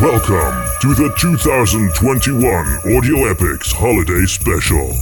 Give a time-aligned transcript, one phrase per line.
[0.00, 4.92] Welcome to the 2021 Audio Epics Holiday Special.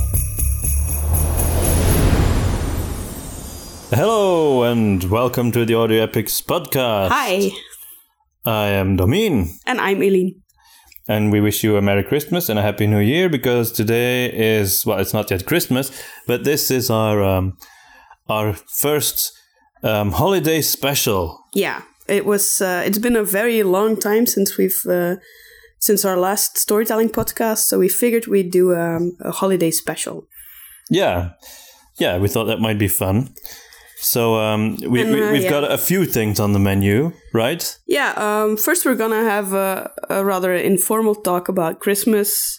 [3.91, 7.11] Hello and welcome to the Audio Epics podcast.
[7.11, 7.51] Hi,
[8.45, 10.43] I am Domin and I'm Eileen.
[11.07, 14.85] and we wish you a Merry Christmas and a Happy New Year because today is
[14.85, 15.91] well it's not yet Christmas,
[16.27, 17.57] but this is our um,
[18.29, 19.33] our first
[19.85, 21.39] um, holiday special.
[21.55, 22.61] Yeah, it was.
[22.61, 25.17] Uh, it's been a very long time since we've uh,
[25.79, 30.27] since our last storytelling podcast, so we figured we'd do um, a holiday special.
[30.91, 31.31] Yeah.
[31.99, 33.35] Yeah, we thought that might be fun.
[34.01, 35.51] So um, we, And, we, uh, we've yeah.
[35.51, 37.79] got a few things on the menu, right?
[37.87, 38.13] Yeah.
[38.17, 42.57] Um, first, we're gonna have a, a rather informal talk about Christmas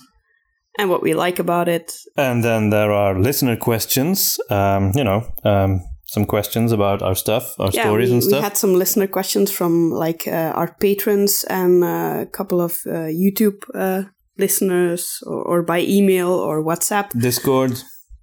[0.77, 1.94] and what we like about it.
[2.17, 4.38] And then there are listener questions.
[4.50, 5.81] Um, you know, um,
[6.13, 8.39] some questions about our stuff, our Yeah, stories we, and stuff.
[8.39, 12.72] we had some listener questions from like uh, our patrons and uh, a couple of
[12.88, 14.03] uh, YouTube uh,
[14.38, 17.09] listeners, or, or by email or WhatsApp.
[17.19, 17.72] Discord.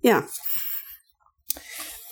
[0.02, 0.22] Yeah.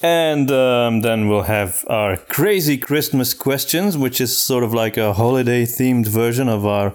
[0.02, 5.14] And um, then we'll have our crazy Christmas questions, which is sort of like a
[5.14, 6.94] holiday themed version of our,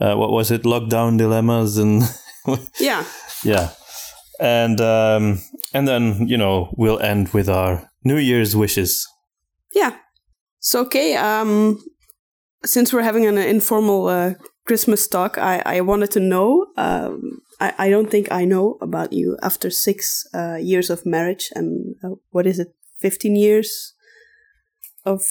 [0.00, 2.02] uh, what was it, lockdown dilemmas and
[2.80, 3.04] Yeah.
[3.44, 3.70] yeah.
[4.40, 5.40] And um,
[5.74, 9.06] and then you know we'll end with our New Year's wishes.
[9.74, 9.96] Yeah.
[10.60, 11.16] So okay.
[11.16, 11.78] Um,
[12.64, 14.34] since we're having an informal uh,
[14.66, 16.66] Christmas talk, I I wanted to know.
[16.76, 21.50] Um, I I don't think I know about you after six uh, years of marriage
[21.54, 23.94] and uh, what is it, fifteen years
[25.04, 25.22] of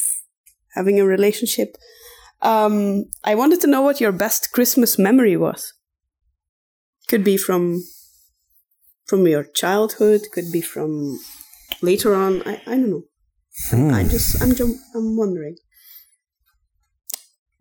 [0.75, 1.77] having a relationship.
[2.41, 5.73] Um, I wanted to know what your best Christmas memory was.
[7.07, 7.83] Could be from
[9.05, 10.21] from your childhood.
[10.33, 11.19] Could be from
[11.81, 12.41] later on.
[12.45, 13.03] I I don't know.
[13.69, 13.91] Hmm.
[13.93, 15.55] I'm just I'm just, I'm wondering.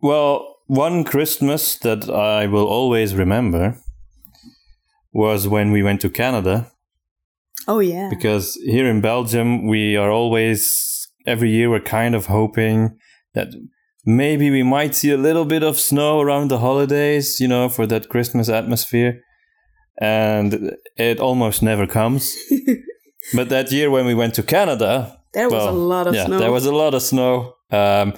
[0.01, 3.77] Well, one Christmas that I will always remember
[5.13, 6.71] was when we went to Canada
[7.67, 8.07] Oh yeah.
[8.09, 12.97] because here in Belgium we are always every year we're kind of hoping
[13.33, 13.47] that
[14.05, 17.85] maybe we might see a little bit of snow around the holidays, you know, for
[17.87, 19.21] that Christmas atmosphere.
[19.99, 22.35] And it almost never comes.
[23.33, 26.39] but that year when we went to Canada, there was a lot of yeah, snow.
[26.39, 27.53] there was a lot of snow.
[27.71, 28.13] Um,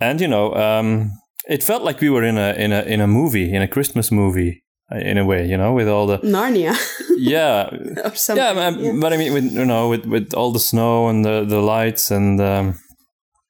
[0.00, 1.10] and you know, um,
[1.48, 4.10] it felt like we were in a in a in a movie, in a Christmas
[4.10, 4.62] movie,
[4.92, 6.76] uh, in a way, you know, with all the Narnia
[7.16, 7.68] yeah,
[8.04, 8.44] or something.
[8.44, 11.60] yeah, but I mean, with you know, with with all the snow and the the
[11.60, 12.78] lights and um,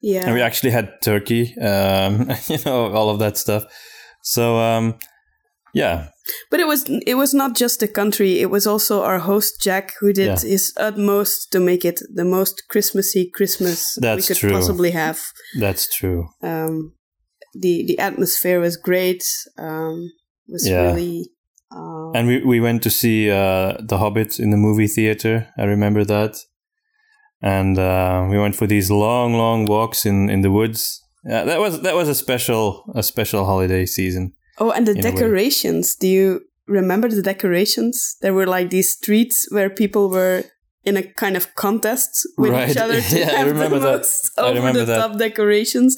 [0.01, 0.25] yeah.
[0.25, 3.65] and we actually had turkey, um, you know, all of that stuff.
[4.23, 4.99] So um,
[5.75, 6.09] yeah,
[6.50, 8.41] But it was it was not just the country.
[8.41, 10.50] It was also our host Jack who did Yeah.
[10.50, 14.50] his utmost to make it the most Christmassy Christmas That's we could true.
[14.50, 15.19] possibly have.
[15.60, 16.28] that's true.
[16.42, 16.92] Um,
[17.62, 19.25] the the atmosphere was great.
[19.59, 20.10] Um,
[20.48, 20.82] was Yeah.
[20.92, 21.31] really.
[21.70, 25.48] Uh, And we, we went to see uh, The Hobbit in the movie theater.
[25.58, 26.37] I remember that.
[27.43, 31.03] And uh, we went for these long, long walks in, in the woods.
[31.25, 34.32] Yeah, that was that was a special a special holiday season.
[34.59, 35.11] Oh, and the in a way.
[35.11, 35.94] decorations.
[35.97, 38.17] Do you remember the decorations?
[38.22, 40.44] There were like these streets where people were
[40.84, 42.71] in a kind of contest with Right.
[42.71, 43.97] each other to Yeah, I have remember the that.
[43.99, 44.99] most I over remember the that.
[44.99, 45.97] top decorations.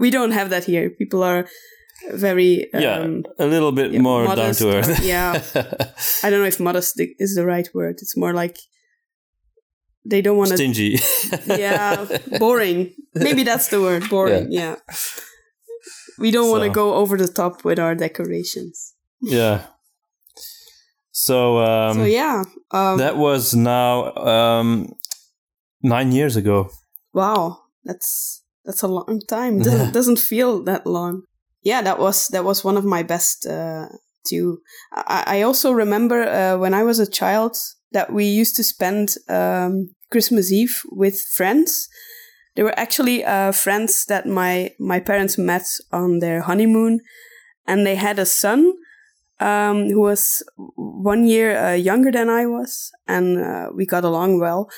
[0.00, 0.90] We don't have that here.
[0.90, 1.46] People are
[2.12, 5.04] very yeah, um, a little bit yeah, more modest down to earth.
[5.04, 5.40] yeah.
[6.24, 7.96] I don't know if modest is the right word.
[8.02, 8.58] It's more like
[10.04, 10.56] they don't want to.
[10.56, 10.98] Stingy.
[11.46, 12.04] Yeah,
[12.38, 12.92] boring.
[13.14, 14.08] Maybe that's the word.
[14.10, 14.48] Boring.
[14.60, 14.76] Yeah.
[16.18, 18.94] We don't want to go over the top with our decorations.
[19.20, 19.66] yeah.
[21.10, 22.42] So, um, so yeah.
[22.70, 24.92] Um, that was now um,
[25.82, 26.70] nine years ago.
[27.12, 29.60] wow, that's that's a long time.
[29.60, 31.22] Doesn't doesn't feel that long.
[31.62, 33.86] Yeah, that was that was one of my best uh,
[34.26, 34.58] too.
[34.92, 37.56] I, I also remember uh, when I was a child
[37.92, 41.88] that we used to spend um, Christmas Eve with friends.
[42.56, 47.00] They were actually uh, friends that my my parents met on their honeymoon,
[47.66, 48.72] and they had a son
[49.40, 50.42] um, who was
[50.76, 54.68] one year uh, younger than I was, and uh, we got along well.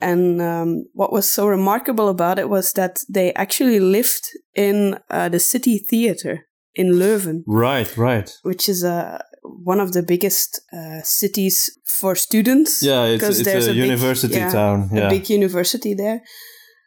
[0.00, 5.28] And um, what was so remarkable about it was that they actually lived in uh,
[5.28, 8.32] the city theater in Leuven, Right, right.
[8.44, 12.80] which is uh, one of the biggest uh, cities for students.
[12.80, 14.90] Yeah, it's, because it's there's a, a big- university yeah, town.
[14.96, 16.22] A big university there.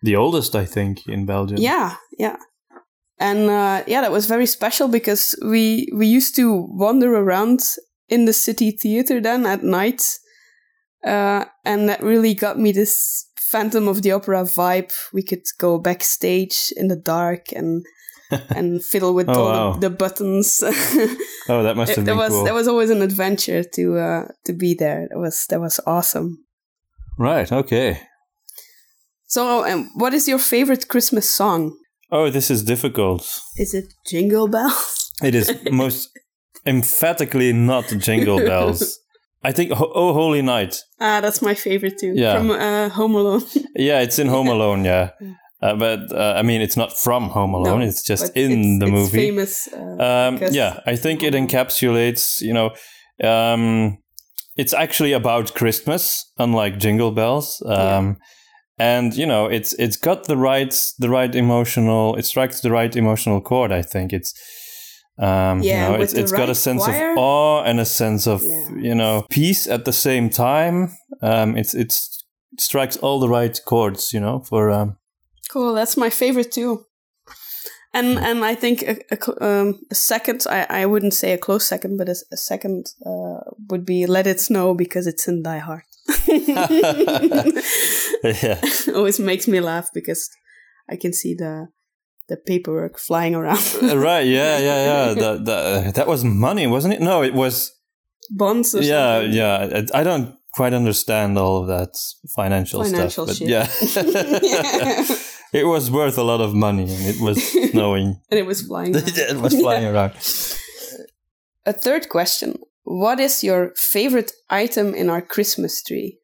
[0.01, 1.57] The oldest, I think, in Belgium.
[1.57, 2.37] Yeah, yeah.
[3.19, 7.59] And uh, yeah, that was very special because we we used to wander around
[8.09, 10.01] in the city theater then at night,
[11.05, 14.91] uh, and that really got me this Phantom of the Opera vibe.
[15.13, 17.85] We could go backstage in the dark and
[18.55, 19.73] and fiddle with Oh, all wow.
[19.73, 20.63] the, the buttons.
[21.49, 22.43] Oh, that must have it, been was cool.
[22.45, 25.07] that was always an adventure to uh, to be there.
[25.09, 26.45] That was that was awesome.
[27.17, 27.51] Right.
[27.51, 27.99] Okay.
[29.31, 31.71] So, um, what is your favorite Christmas song?
[32.11, 33.21] Oh, this is difficult.
[33.57, 34.97] Is it Jingle Bells?
[35.23, 36.09] It is most
[36.65, 38.99] emphatically not Jingle Bells.
[39.43, 40.75] I think Oh Holy Night.
[40.99, 42.13] Ah, that's my favorite too.
[42.15, 42.37] Yeah.
[42.37, 43.43] From uh, Home Alone.
[43.75, 44.83] Yeah, it's in Home Alone.
[44.85, 45.09] Yeah,
[45.61, 47.79] uh, but uh, I mean, it's not from Home Alone.
[47.79, 49.17] No, it's just in it's- the it's movie.
[49.27, 49.67] famous.
[49.73, 52.41] Uh, Um, yeah, I think it encapsulates.
[52.41, 52.69] You know,
[53.23, 53.97] um,
[54.57, 57.61] it's actually about Christmas, unlike Jingle Bells.
[57.65, 58.13] Um, Yeah.
[58.81, 62.15] And you know, it's it's got the right the right emotional.
[62.19, 63.71] It strikes the right emotional chord.
[63.71, 64.33] I think it's.
[65.19, 67.11] Um, Yeah, you know, it's, it's got a sense choir.
[67.11, 68.81] of awe and a sense of Yeah.
[68.87, 70.89] you know peace at the same time.
[71.21, 74.13] Um, it's it's it strikes all the right chords.
[74.13, 74.95] You know, for um,
[75.51, 75.75] Cool.
[75.75, 76.85] That's my favorite too.
[77.93, 81.67] And and I think a, a, um, a second, I, I wouldn't say a close
[81.67, 83.39] second, but a second uh,
[83.69, 85.83] would be Let It Snow because it's in Die Hard.
[88.23, 88.61] Yeah.
[88.95, 90.29] Always makes me laugh because
[90.89, 91.67] I can see the
[92.27, 93.59] the paperwork flying around.
[93.81, 97.71] Uh, right yeah yeah yeah that that, that was money wasn't it no it was
[98.29, 99.33] Bonds or yeah something.
[99.37, 101.89] yeah I, I don't quite understand all of that
[102.35, 103.47] financial, Financial stuff but shit.
[103.49, 103.67] yeah
[104.43, 105.05] Yeah.
[105.61, 107.37] it was worth a lot of money and it was
[107.71, 110.13] snowing And it was flying it was flying around
[111.65, 112.55] A third question.
[112.83, 116.17] What is your favorite item in our Christmas tree?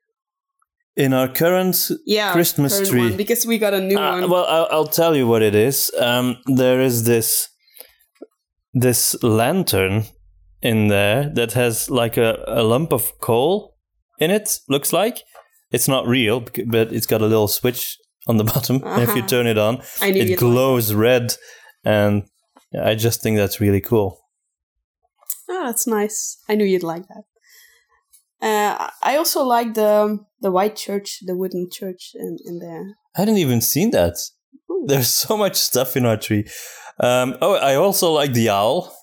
[0.97, 2.99] In our current Yeah, Christmas current tree.
[3.09, 4.29] one, because we got a new Uh, one.
[4.29, 5.91] well, I'll, I'll tell you what it is.
[5.99, 7.47] Um, there is this
[8.73, 10.03] this lantern
[10.61, 13.75] in there that has like a, a lump of coal
[14.19, 14.59] in it.
[14.69, 15.17] Looks like
[15.71, 17.97] it's not real, but it's got a little switch
[18.27, 18.81] on the bottom.
[18.83, 19.27] And if you Uh-huh.
[19.27, 21.35] turn it on, it glows red,
[21.85, 22.23] and
[22.73, 24.19] I just think that's really cool.
[25.49, 26.37] Oh, that's nice.
[26.49, 27.23] I knew you'd like that.
[28.41, 32.95] Uh, I also like the the white church, the wooden church in, in there.
[33.15, 34.15] I hadn't even seen that.
[34.69, 34.85] Ooh.
[34.87, 36.45] There's so much stuff in our tree.
[36.99, 38.95] Um, oh, I also like the owl.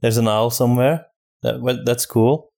[0.00, 1.06] There's an owl somewhere.
[1.42, 2.52] That that's cool.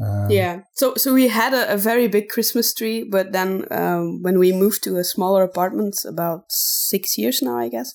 [0.00, 0.62] Um, yeah.
[0.74, 4.52] So so we had a, a very big Christmas tree, but then um, when we
[4.52, 7.94] moved to a smaller apartment about six years now, I guess,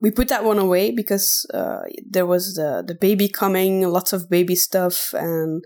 [0.00, 4.28] we put that one away because uh, there was the the baby coming, lots of
[4.30, 5.64] baby stuff, and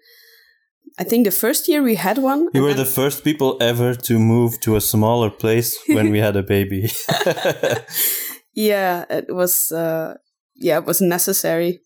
[0.98, 2.48] I think the first year we had one.
[2.54, 6.36] We were the first people ever to move to a smaller place when we had
[6.36, 6.90] a baby.
[8.54, 10.14] yeah, it was uh,
[10.56, 11.80] yeah, it was necessary.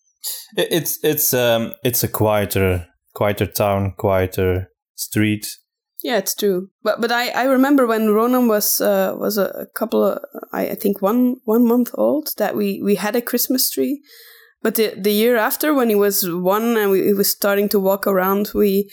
[0.57, 5.47] It- it's it's um it's a quieter quieter town, quieter street.
[6.05, 6.69] Yeah, it's true.
[6.83, 10.19] But but I, I remember when Ronan was uh, was a, couple of
[10.53, 14.03] I, I think one one month old that we, we had a Christmas tree.
[14.63, 17.81] But the the year after when he was one and we, he was starting to
[17.81, 18.91] walk around, we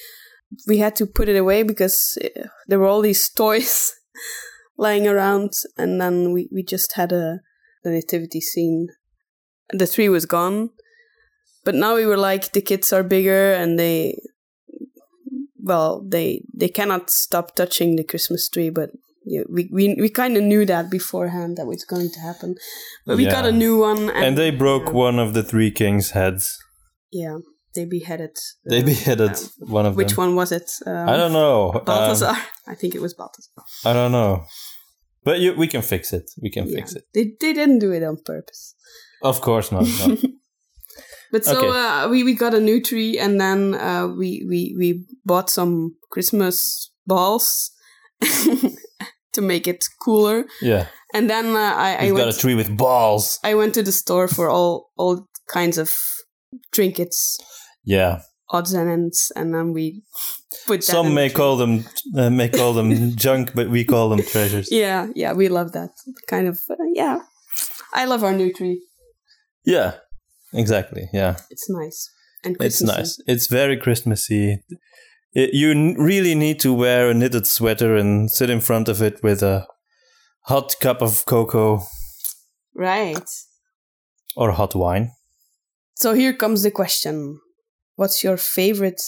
[0.68, 3.92] we had to put it away because uh, there were all these toys
[4.78, 7.40] lying around, and then we, we just had a
[7.84, 8.88] the nativity scene.
[9.74, 10.70] The tree was gone,
[11.66, 14.16] but now we were like the kids are bigger and they
[15.64, 18.90] well they they cannot stop touching the christmas tree but
[19.24, 22.56] yeah, we we, we kind of knew that beforehand that was going to happen
[23.06, 25.70] but we got a new one and, And they broke yeah, one of the three
[25.72, 26.58] kings' heads.
[27.12, 27.38] yeah
[27.76, 30.18] they beheaded They uh, beheaded uh, one of which them.
[30.26, 31.72] one was it um, I don't know.
[31.74, 32.36] Um, balthazar
[32.68, 33.52] i think it was balthazar
[33.86, 34.44] I don't know.
[35.24, 36.26] But you, we can fix it.
[36.42, 36.78] We can Yeah.
[36.78, 37.04] fix it.
[37.14, 38.74] they, they didn't do it on purpose
[39.22, 39.86] Of course not.
[40.00, 40.18] no.
[41.32, 41.68] But so Okay.
[41.70, 45.96] uh, we, we got a new tree and then uh, we, we, we bought some
[46.12, 47.72] Christmas balls
[49.34, 50.46] to make it cooler.
[50.62, 50.88] yeah.
[51.14, 53.38] And then uh, I, I You've went got a tree with balls.
[53.44, 55.92] I went to the store for all all kinds of
[56.72, 57.38] trinkets,
[57.84, 58.22] Yeah.
[58.50, 60.04] odds and ends, and then we
[60.68, 60.84] put.
[60.84, 61.84] Some may call them
[62.16, 64.70] uh, may call them junk, but we call them treasures.
[64.72, 65.90] Yeah, yeah, we love that
[66.30, 66.60] kind of.
[66.70, 67.20] Uh, yeah,
[67.94, 68.80] I love our new tree.
[69.66, 69.96] Yeah,
[70.54, 71.10] exactly.
[71.14, 72.10] Yeah, It's nice
[72.44, 73.20] and it's nice.
[73.28, 74.64] It's very Christmassy.
[75.34, 79.02] It, you n- really need to wear a knitted sweater and sit in front of
[79.02, 79.66] it with a
[80.46, 81.84] hot cup of cocoa
[82.76, 83.30] right?
[84.36, 85.12] or hot wine.
[85.96, 87.40] So here comes the question:
[87.96, 89.02] What's your favorite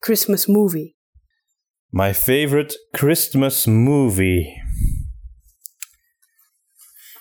[0.00, 0.96] Christmas movie?
[1.92, 4.56] My favorite Christmas movie.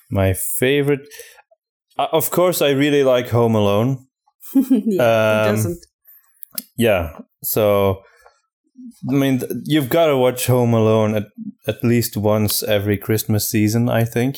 [0.10, 1.08] My favorite.
[1.98, 4.08] Uh, of course, I really like Home Alone.
[4.56, 5.86] yeah, Um, doesn't.
[6.78, 7.20] Yeah.
[7.44, 8.02] So,
[9.10, 11.26] I mean, th- you've got to watch Home Alone at,
[11.68, 14.38] at least once every Christmas season, I think.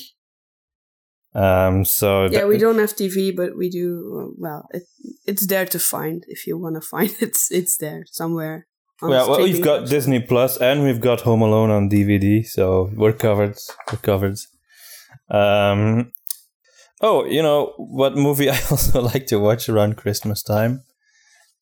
[1.35, 4.35] Um, so Yeah, we don't have TV, but we do.
[4.37, 4.83] Well, it,
[5.25, 7.21] it's there to find if you want to find it.
[7.21, 8.67] It's, it's there somewhere.
[9.01, 9.89] Yeah, well, we've got.
[9.89, 13.57] Disney Plus and we've got Home Alone on DVD, so we're covered.
[13.91, 14.37] We're covered.
[15.29, 16.12] Um,
[17.01, 20.83] oh, you know what movie I also like to watch around Christmas time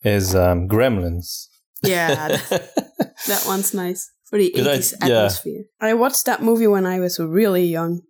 [0.04, 1.48] is um, Gremlins.
[1.84, 2.76] Yeah, that,
[3.28, 5.06] that one's nice for the I- 80s yeah.
[5.06, 5.64] atmosphere.
[5.80, 8.02] I watched that movie when I was really young.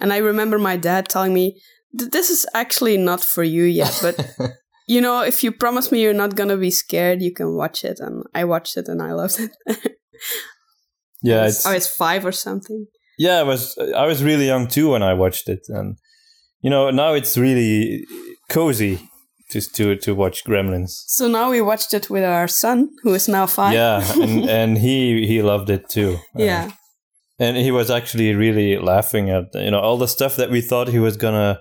[0.00, 1.60] And I remember my dad telling me,
[1.92, 4.34] this is actually not for you yet, but
[4.88, 8.00] you know, if you promise me you're not gonna be scared, you can watch it.
[8.00, 9.52] And I watched it and I loved it.
[11.22, 12.86] yeah, I, it's was, I was five or something.
[13.18, 13.38] yeah.
[13.38, 15.96] I was I was really young too when I watched it, and
[16.64, 18.06] you know now it's really
[18.48, 18.98] cozy
[19.52, 20.92] just to to watch Gremlins.
[21.06, 23.74] So now we watched it with our son, who is now five.
[23.74, 26.16] Yeah, and and he he loved it too.
[26.34, 26.70] Uh, yeah.
[27.38, 30.88] and he was actually really laughing at you know all the stuff that we thought
[30.88, 31.60] he was gonna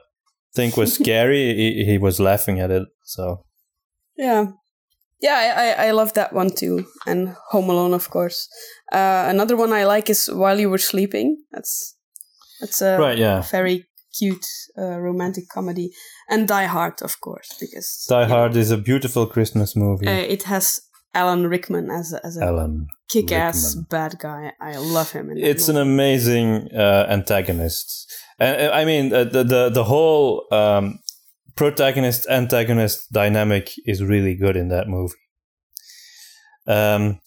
[0.56, 1.54] think was scary.
[1.56, 2.88] he, he was laughing at it.
[3.04, 3.46] So
[4.18, 4.46] Yeah.
[5.22, 6.86] Yeah, I, I, I love that one too.
[7.06, 8.50] And Home Alone, of course.
[8.92, 11.38] Uh, another one I like is While You Were Sleeping.
[11.52, 11.96] That's
[12.60, 13.42] that's a right, yeah.
[13.52, 13.86] very
[14.18, 14.46] cute
[14.78, 15.92] uh, romantic comedy.
[16.30, 20.08] And Die Hard, of course, because Die you know, Hard is a beautiful Christmas movie.
[20.08, 20.80] uh, it has
[21.14, 22.88] Alan Rickman as a, as a Alan.
[23.10, 23.88] kick-ass Rickman.
[23.90, 24.52] bad guy.
[24.62, 25.30] I love him.
[25.36, 31.00] It's an amazing uh, antagonist, and uh, I mean uh, the the the whole um,
[31.56, 35.14] protagonist antagonist dynamic is really good in that movie.
[36.66, 37.20] Um,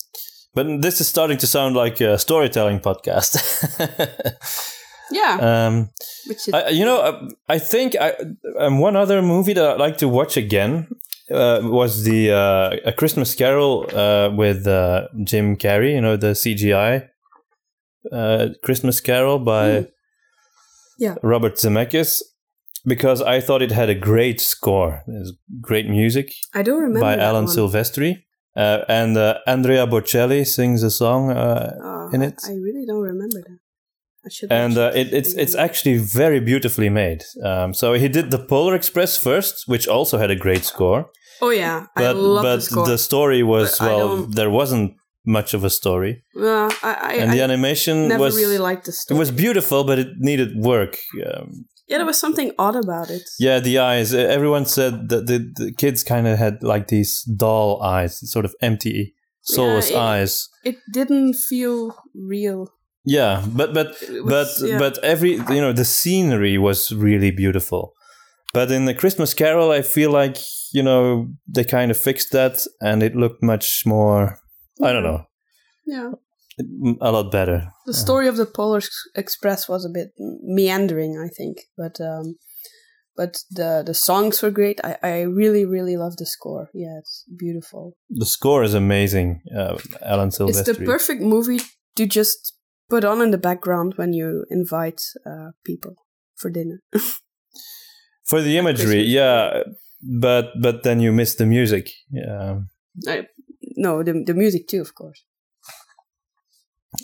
[0.54, 3.36] but this is starting to sound like a storytelling podcast.
[5.10, 5.66] yeah.
[5.66, 5.90] um,
[6.26, 8.14] which is, I, you know, uh, I think I,
[8.58, 10.88] um, one other movie that I'd like to watch again
[11.30, 15.94] uh, was the uh, A Christmas Carol uh, with uh, Jim Carrey.
[15.94, 17.08] You know, the CGI
[18.12, 19.88] uh, Christmas Carol by Mm.
[20.98, 21.14] Yeah.
[21.22, 22.22] Robert Zemeckis.
[22.86, 27.16] Because I thought it had a great score, There's great music I don't remember by
[27.16, 27.54] Alan one.
[27.54, 28.22] Silvestri,
[28.56, 33.02] uh, and uh, Andrea Bocelli sings a song uh, Oh, in it I really don't
[33.02, 33.58] remember that.
[34.26, 37.23] I and uh, it, it's it's actually very beautifully made.
[37.45, 41.06] Um, so he did the Polar Express first, which also had a great score,
[41.40, 42.99] Oh yeah, I but love but the score.
[42.99, 47.40] story was But well, there wasn't much of a story, Well, I, I, and the
[47.40, 49.16] I animation never was really liked the story.
[49.16, 50.97] it was beautiful, but it needed work.
[51.26, 53.23] Um, yeah, there was something odd about it.
[53.38, 54.12] yeah, the eyes.
[54.14, 58.45] uh, Everyone said that the, the kids kind of had like these doll eyes, sort
[58.45, 60.49] of empty, soulless it- eyes.
[60.64, 62.68] It didn't feel real.
[63.06, 64.78] Yeah, but but It but yeah.
[64.78, 67.92] but every you know the scenery was really beautiful
[68.54, 70.36] but in the christmas carol i feel like
[70.72, 74.38] you know they kind of fixed that and it looked much more
[74.82, 75.22] i don't know
[75.86, 76.10] Yeah,
[77.00, 78.80] a lot better the story of the Polar
[79.14, 80.08] Express was a bit
[80.42, 82.34] meandering, I think, but um,
[83.16, 84.80] but the the songs were great.
[84.84, 86.64] I I really really love the score.
[86.75, 87.92] Yeah, it's beautiful.
[88.22, 89.76] the score is amazing uh,
[90.12, 91.60] alan silvestri It's the perfect movie
[91.96, 92.55] to just
[92.88, 95.94] put on in the background when you invite uh, people
[96.36, 96.80] for dinner.
[98.24, 99.62] for the imagery yeah
[100.02, 102.58] but but then you miss the music yeah
[103.08, 103.26] I,
[103.76, 105.24] no, the the music too, of course.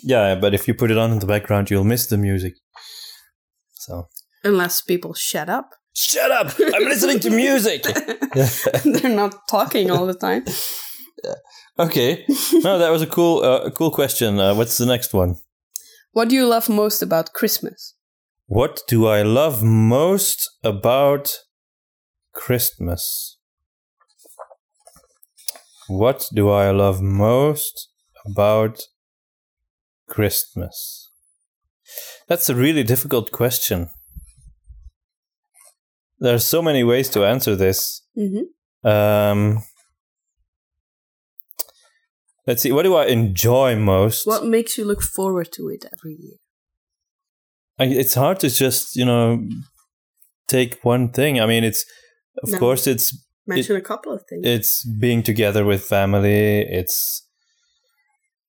[0.03, 2.53] yeah but if you put it on in the background you'll miss the music
[3.73, 4.07] so
[4.43, 5.69] Unless people shut up.
[5.95, 7.83] shut up i'm listening to music
[8.83, 10.43] They're not talking all the time.
[11.79, 12.25] Okay.
[12.63, 14.39] No, that was a cool, uh, a cool question.
[14.39, 15.35] Uh, what's the next one?
[16.13, 17.95] What do you love most about Christmas?
[18.45, 21.39] What do I love most about
[22.33, 23.37] Christmas?
[25.87, 27.89] What do I love most
[28.25, 28.83] about
[30.07, 31.09] Christmas?
[32.27, 33.89] That's a really difficult question.
[36.19, 38.03] There are so many ways to answer this.
[38.15, 38.87] Mm-hmm.
[38.87, 39.63] Um,
[42.47, 42.71] let's see.
[42.71, 44.25] What do I enjoy most?
[44.27, 46.37] What makes you look forward to it every year?
[47.79, 49.43] I, it's hard to just you know
[50.47, 51.39] take one thing.
[51.41, 51.85] I mean, it's
[52.43, 52.59] of No.
[52.59, 54.45] course it's Mention a couple of things.
[54.45, 56.61] it's being together with family.
[56.61, 57.27] It's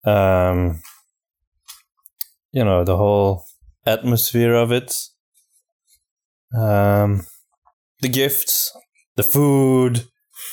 [0.05, 0.81] um
[2.53, 3.45] you know the whole
[3.87, 4.95] atmosphere of it.
[6.57, 7.27] Um,
[8.01, 8.71] the gifts,
[9.17, 10.05] the food,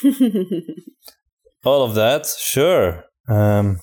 [1.63, 2.25] all of that.
[2.39, 3.03] Sure.
[3.27, 3.79] Um,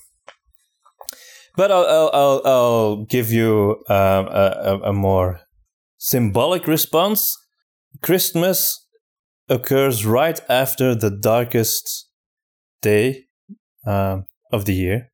[1.56, 5.40] but I'll I'll I'll, I'll give you um, a, a, more
[5.96, 7.36] symbolic response.
[8.02, 8.86] Christmas
[9.48, 12.08] occurs right after the darkest
[12.82, 13.24] day
[13.86, 15.10] um, of the year,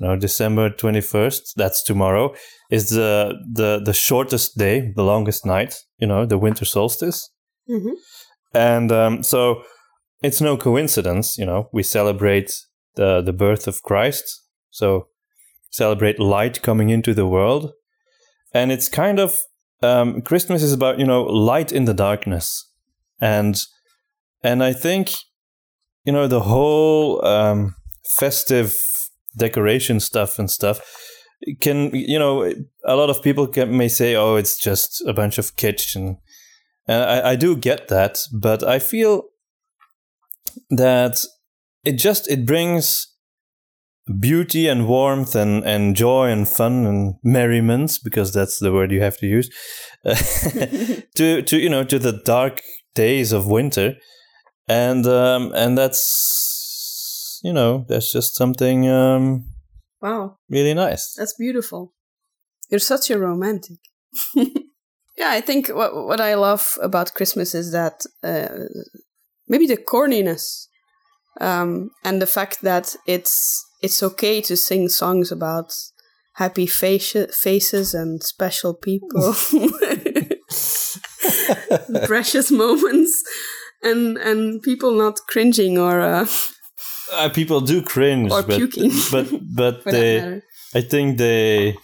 [0.00, 2.34] no, December 21st, that's tomorrow,
[2.70, 7.30] is the, the, the shortest day, the longest night, you know, the winter solstice.
[7.70, 7.92] Mm-hmm.
[8.54, 9.62] And um, so
[10.22, 12.52] it's no coincidence, you know, we celebrate
[12.96, 14.42] the, the birth of Christ.
[14.70, 15.08] So
[15.70, 17.72] celebrate light coming into the world.
[18.52, 19.40] And it's kind of,
[19.82, 22.70] um, Christmas is about, you know, light in the darkness.
[23.20, 23.60] And,
[24.42, 25.12] and I think,
[26.04, 27.74] you know, the whole um,
[28.08, 28.80] festive
[29.36, 30.80] decoration stuff and stuff
[31.60, 32.44] can you know
[32.84, 36.16] a lot of people can, may say oh it's just a bunch of kitsch and,
[36.86, 39.24] and I, I do get that but i feel
[40.70, 41.20] that
[41.84, 43.08] it just it brings
[44.20, 49.00] beauty and warmth and, and joy and fun and merriments because that's the word you
[49.00, 49.48] have to use
[51.14, 52.60] to to you know to the dark
[52.94, 53.94] days of winter
[54.68, 56.44] and um and that's
[57.44, 59.44] you know, that's just something um,
[60.00, 61.14] wow, really nice.
[61.16, 61.92] That's beautiful.
[62.70, 63.76] You're such a romantic.
[64.34, 68.48] yeah, I think what what I love about Christmas is that uh,
[69.46, 70.68] maybe the corniness
[71.40, 75.72] um, and the fact that it's it's okay to sing songs about
[76.34, 79.34] happy face- faces and special people,
[82.06, 83.22] precious moments,
[83.82, 86.26] and and people not cringing or uh,
[87.12, 88.90] uh, people do cringe, or but puking.
[89.10, 90.40] but but they,
[90.74, 91.76] I think they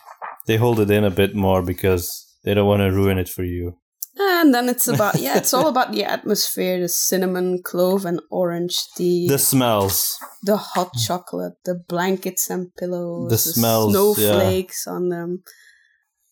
[0.46, 3.44] they hold it in a bit more because they don't want to ruin it for
[3.44, 3.76] you.
[4.22, 8.76] And then it's about yeah, it's all about the atmosphere, the cinnamon, clove, and orange,
[8.98, 14.92] the the smells, the hot chocolate, the blankets and pillows, the, the smells, snowflakes yeah.
[14.92, 15.42] on them.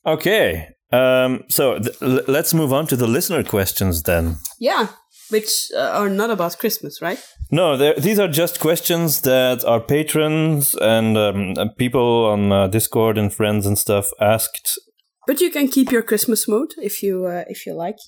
[0.05, 1.97] Okay, um, so th-
[2.29, 4.37] let's move on to the listener questions then.
[4.61, 4.89] Yeah,
[5.31, 7.23] which uh, are not about Christmas, right?
[7.51, 13.33] No, these are just questions that our patrons and um, people on uh, Discord and
[13.33, 14.79] friends and stuff asked.
[15.29, 17.99] But you can keep your Christmas mode if you uh, if you like,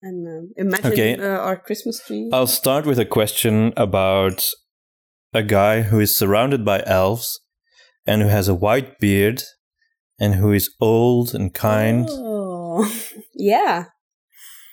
[0.00, 1.14] and um, imagine okay.
[1.14, 2.30] Uh, our Christmas tree.
[2.32, 4.48] I'll start with a question about
[5.34, 7.38] a guy who is surrounded by elves
[8.06, 9.42] and who has a white beard
[10.18, 12.08] and who is old and kind.
[12.10, 12.90] Oh,
[13.34, 13.84] yeah.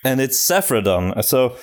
[0.02, 1.22] And it's Saffredon.
[1.22, 1.58] So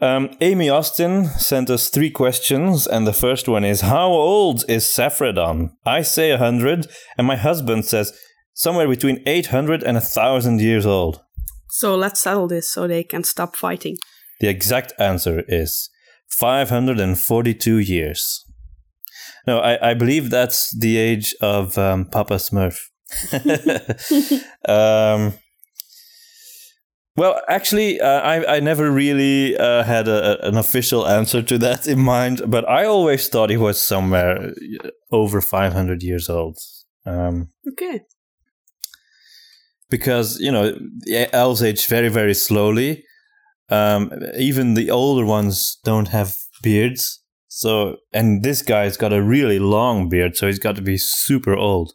[0.00, 4.84] um, Amy Austin sent us three questions, and the first one is How old is
[4.84, 5.72] Saffredon?
[5.84, 6.86] I say 100,
[7.18, 8.18] and my husband says
[8.54, 11.20] somewhere between 800 and 1,000 years old.
[11.70, 13.96] So let's settle this so they can stop fighting.
[14.40, 15.88] The exact answer is
[16.28, 18.44] 542 years.
[19.46, 22.78] No, I, I believe that's the age of um, Papa Smurf.
[24.68, 25.34] um,
[27.16, 31.86] well, actually, uh, I I never really uh, had a, an official answer to that
[31.86, 34.54] in mind, but I always thought he was somewhere
[35.10, 36.56] over 500 years old.
[37.04, 38.00] Um, okay.
[39.92, 40.76] Because you know,
[41.32, 43.04] elves age very very slowly.
[43.68, 47.20] Um, even the older ones don't have beards.
[47.48, 51.54] So, and this guy's got a really long beard, so he's got to be super
[51.54, 51.92] old.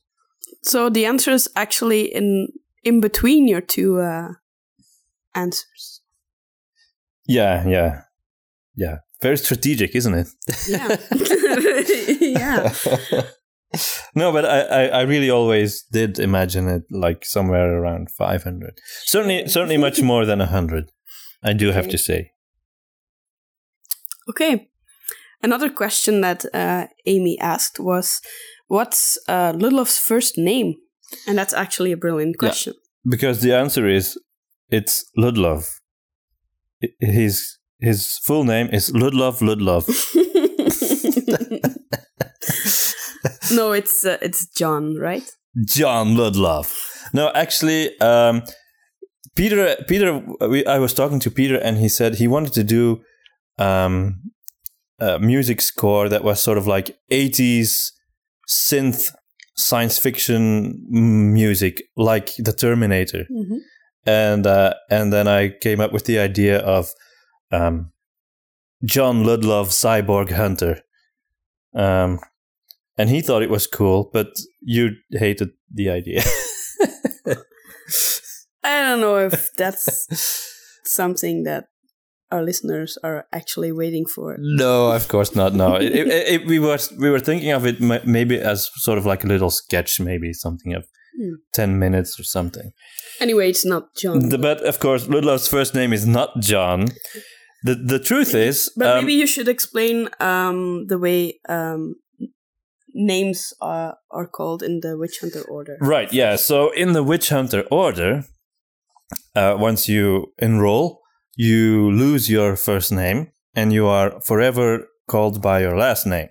[0.62, 2.50] So the answer is actually in
[2.84, 4.34] in between your two uh,
[5.34, 6.02] answers.
[7.28, 8.02] Yeah, yeah,
[8.76, 8.98] yeah.
[9.22, 10.28] Very strategic, isn't it?
[10.68, 10.98] Yeah.
[12.22, 13.24] yeah.
[14.16, 18.80] no, but I, I, I, really always did imagine it like somewhere around 500.
[19.06, 20.92] Certainly, certainly much more than 100.
[21.44, 22.32] I do have to say.
[24.30, 24.70] Okay.
[25.44, 28.22] Another question that uh, Amy asked was,
[28.68, 30.76] "What's uh, Ludlov's first name?"
[31.28, 32.74] And that's actually a brilliant question.
[32.76, 34.18] Yeah, because the answer is
[34.70, 35.70] it's Ludlov.
[37.00, 39.88] His his full name is Ludlov Ludlov.
[43.56, 45.30] no, it's uh, it's John, right?
[45.66, 46.74] John Ludlov.
[47.14, 48.44] No, actually, um,
[49.36, 49.76] Peter.
[49.88, 53.02] Peter, we, I was talking to Peter, and he said he wanted to do
[53.58, 54.22] um,
[55.00, 57.92] a music score that was sort of like '80s
[58.48, 59.12] synth
[59.56, 63.26] science fiction music, like the Terminator.
[63.32, 63.58] Mm-hmm
[64.08, 66.90] and uh, and then I came up with the idea of
[67.52, 67.92] um,
[68.86, 70.82] John Ludlov Cyborg Hunter,
[71.76, 72.20] um,
[72.98, 74.28] and he thought it was cool, but
[74.62, 76.22] you hated the idea.
[78.64, 80.08] I don't know if that's
[80.84, 81.66] something that
[82.32, 84.36] our listeners are actually waiting for.
[84.40, 85.54] No, of course not.
[85.54, 89.06] No, it, it, it, we were we were thinking of it maybe as sort of
[89.06, 90.86] like a little sketch, maybe something of
[91.20, 91.36] mm.
[91.54, 92.72] ten minutes or something.
[93.22, 94.30] Anyway, it's not John.
[94.30, 96.88] The, but of course, Ludlov's first name is not John.
[97.64, 101.96] The the truth is, but um, maybe you should explain um, the way um,
[102.98, 105.78] names are are called in the witch hunter order.
[105.80, 106.12] Right.
[106.12, 106.36] Yeah.
[106.38, 108.24] So in the witch hunter order,
[109.36, 111.00] uh, once you enroll,
[111.36, 116.28] you lose your first name and you are forever called by your last name.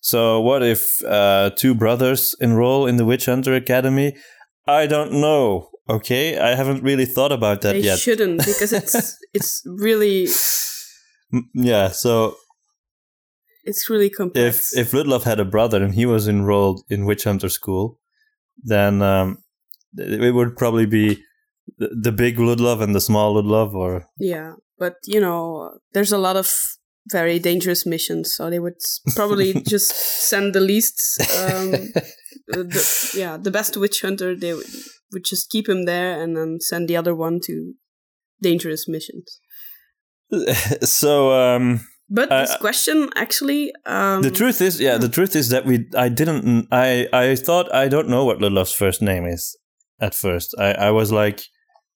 [0.00, 4.14] So what if uh, two brothers enroll in the witch hunter academy?
[4.66, 5.68] I don't know.
[5.90, 7.98] Okay, I haven't really thought about that They yet.
[7.98, 10.28] shouldn't because it's it's really
[11.54, 11.88] yeah.
[11.90, 12.36] So
[13.68, 14.76] it's really complex.
[14.76, 18.00] if if Ludlov had a brother and he was enrolled in witch hunter school,
[18.62, 19.38] then um,
[19.96, 21.22] it would probably be
[21.76, 26.18] the, the big Ludlov and the small Ludlov, or yeah, but you know, there's a
[26.18, 26.52] lot of
[27.10, 28.80] very dangerous missions, so they would
[29.14, 29.90] probably just
[30.28, 31.70] send the least, um,
[32.48, 34.34] the, yeah, the best witch hunter.
[34.34, 34.66] They would,
[35.12, 37.74] would just keep him there and then send the other one to
[38.40, 39.40] dangerous missions.
[40.82, 45.48] so um, But Uh, this question actually, um, the truth is, yeah, the truth is
[45.50, 49.56] that we I didn't I I thought I don't know what Ludlov's first name is
[50.00, 50.54] at first.
[50.58, 51.40] I I was like,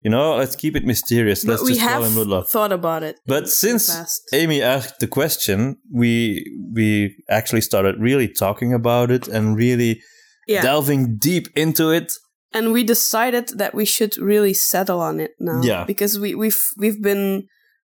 [0.04, 1.44] you know, let's keep it mysterious.
[1.44, 2.48] but Let's just call him Ludlov.
[2.48, 3.16] thought about it.
[3.26, 4.20] But in since past.
[4.32, 6.44] Amy asked the question, we
[6.74, 10.00] we actually started really talking about it and really
[10.48, 12.12] yeah, delving deep into it.
[12.54, 15.62] and we decided that we should really settle on it now.
[15.64, 15.84] Yeah.
[15.86, 17.46] because we we've we've been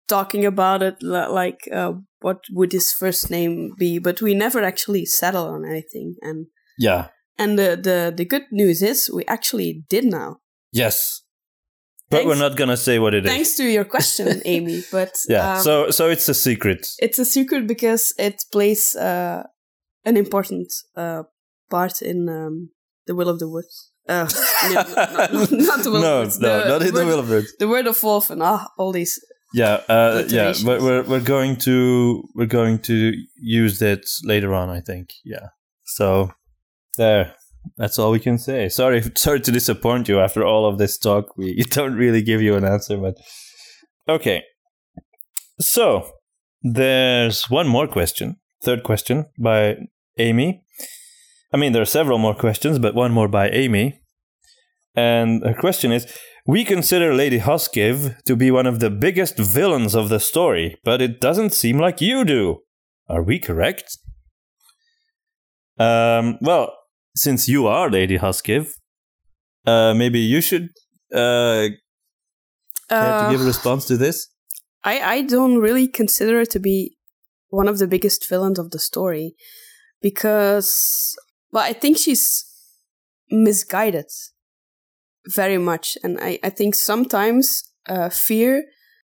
[0.08, 5.06] talking about it like uh, what would his first name be, but we never actually
[5.06, 6.16] settled on anything.
[6.22, 7.08] And Yeah.
[7.38, 10.38] and the the the good news is we actually did now.
[10.72, 11.22] Yes.
[12.10, 13.32] But Thanks- we're not gonna say what it is.
[13.32, 14.84] Thanks to your question, Amy.
[14.92, 15.58] But Yeah.
[15.58, 16.88] um, so so it's a secret.
[17.00, 19.44] it's a secret because it plays uh,
[20.06, 21.24] an important uh,
[21.70, 22.70] part in um,
[23.08, 23.92] the Will of the Woods.
[24.08, 24.28] Uh,
[24.64, 26.40] no, not, not, not the Will no, of the Woods.
[26.40, 27.46] no, the not in the will of it.
[27.60, 29.20] The Word of Wolf and ah, all these.
[29.56, 34.70] Yeah, uh, yeah, but we're we're going to we're going to use that later on.
[34.70, 35.12] I think.
[35.24, 35.48] Yeah.
[35.86, 36.32] So
[36.98, 37.34] there,
[37.78, 38.68] that's all we can say.
[38.68, 41.38] Sorry, sorry to disappoint you after all of this talk.
[41.38, 43.16] We don't really give you an answer, but
[44.10, 44.44] okay.
[45.62, 46.12] So
[46.62, 49.78] there's one more question, third question by
[50.18, 50.64] Amy.
[51.54, 54.02] I mean, there are several more questions, but one more by Amy.
[54.98, 56.06] And her question is
[56.48, 61.02] We consider Lady Hoskiv to be one of the biggest villains of the story, but
[61.02, 62.60] it doesn't seem like you do.
[63.10, 63.98] Are we correct?
[65.80, 66.72] Um, well,
[67.16, 68.70] since you are Lady Hoskiv,
[69.66, 70.70] uh, maybe you should
[71.14, 71.70] uh,
[72.90, 74.28] Uh, give a response to this.
[74.84, 76.98] I I don't really consider it to be
[77.50, 79.34] one of the biggest villains of the story
[80.02, 80.72] because
[81.52, 82.46] well I think she's
[83.32, 84.10] misguided
[85.28, 88.66] very much and I, I think sometimes uh, fear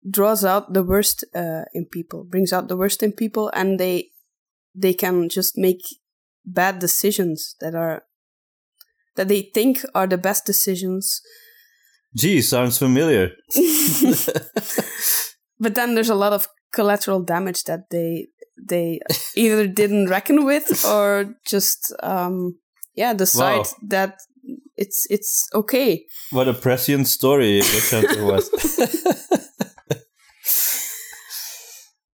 [0.09, 4.09] draws out the worst uh, in people brings out the worst in people and they
[4.73, 5.81] they can just make
[6.45, 8.03] bad decisions that are
[9.15, 11.21] that they think are the best decisions
[12.17, 13.31] Gee, sounds familiar.
[15.59, 18.99] but then there's a lot of collateral damage that they they
[19.35, 22.57] either didn't reckon with or just um
[22.95, 23.65] yeah decide Wow.
[23.89, 24.19] that
[24.77, 27.59] it's it's okay What a prescient story
[28.19, 28.49] was.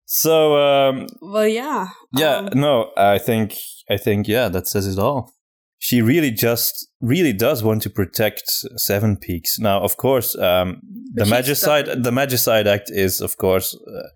[0.06, 3.56] so, um, well yeah yeah, um, no, I think,
[3.90, 5.34] I think, yeah, that says it all.
[5.78, 8.44] She really just, really does want to protect
[8.76, 9.60] Seven Peaks.
[9.60, 10.82] Now, of course, um,
[11.14, 14.08] the Magicide, the Magicide Act is, of course, uh,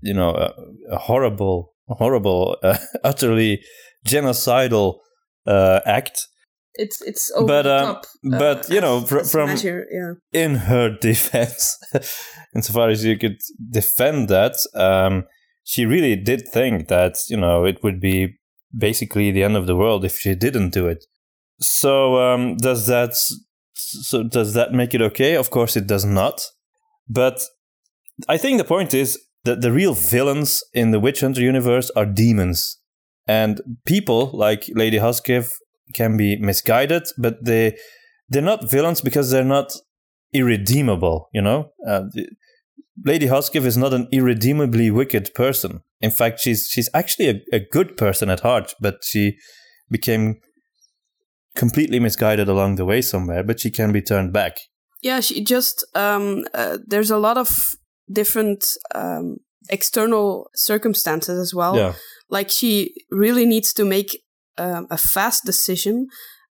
[0.00, 0.52] you know, a,
[0.90, 3.60] a horrible, horrible, uh, utterly
[4.06, 4.98] genocidal
[5.46, 6.26] uh, act.
[6.78, 10.54] It's it's over But, the um, top uh, but, you know, fr- from- yeah in
[10.56, 11.78] her defense,
[12.54, 13.38] insofar as you could
[13.70, 15.24] defend that, um,
[15.64, 18.38] she really did think that you know it would be
[18.76, 21.04] basically the end of the world if she didn't do it.
[21.60, 23.14] So um, does that
[23.74, 25.36] so does that make it okay?
[25.36, 26.40] Of course, it does not.
[27.08, 27.40] But
[28.28, 32.06] I think the point is that the real villains in the Witch Hunter universe are
[32.06, 32.78] demons,
[33.26, 35.52] and people like Lady Hoskiv
[35.94, 37.76] can be misguided, but they
[38.28, 39.72] they're not villains because they're not
[40.32, 41.28] irredeemable.
[41.32, 42.04] You know, uh,
[43.04, 45.82] Lady Hoskiv is not an irredeemably wicked person.
[46.00, 49.36] In fact, she's she's actually a, a good person at heart, but she
[49.90, 50.40] became
[51.54, 53.42] completely misguided along the way somewhere.
[53.42, 54.58] But she can be turned back.
[55.02, 57.48] yeah she just um uh, there's a lot of
[58.10, 59.36] different um
[59.68, 61.92] external circumstances as well yeah,
[62.30, 64.22] like she really needs to make
[64.58, 66.08] um, a fast decision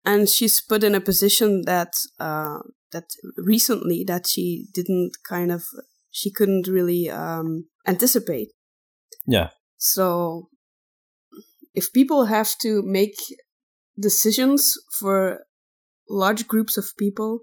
[0.07, 2.61] and she's put in a position that uh,
[2.93, 5.65] that recently that she didn't kind of
[6.11, 8.53] she couldn't really um, anticipate.
[9.27, 10.49] Yeah, so
[11.75, 13.17] if people have to make
[14.01, 15.41] decisions for
[16.09, 17.41] large groups of people,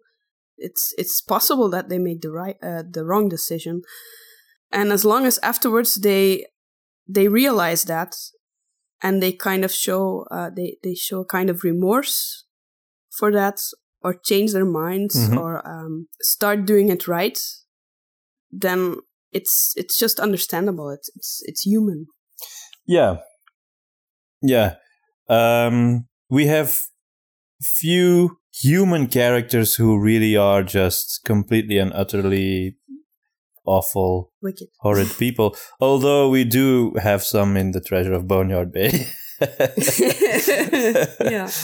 [0.58, 3.82] it's it's possible that they make the right uh, the wrong decision,
[4.72, 6.46] and as long as afterwards they
[7.06, 8.16] they realize that
[9.04, 12.46] and they kind of show uh, they they show kind of remorse
[13.12, 13.60] for that
[14.02, 15.38] or change their minds mm-hmm.
[15.38, 17.40] or um, start doing it right
[18.52, 18.98] then
[19.32, 20.90] it's it's just understandable.
[20.90, 22.08] It's it's it's human.
[22.86, 23.18] Yeah.
[24.42, 24.76] Yeah.
[25.28, 26.80] Um we have
[27.62, 32.78] few human characters who really are just completely and utterly
[33.66, 35.56] awful, wicked, horrid people.
[35.80, 39.08] Although we do have some in the Treasure of Boneyard Bay.
[41.20, 41.50] yeah.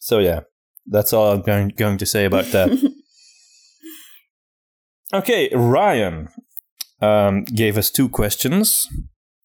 [0.00, 0.40] So yeah,
[0.86, 2.70] that's all I'm going going to say about that.
[5.12, 6.28] okay, Ryan
[7.02, 8.88] um, gave us two questions,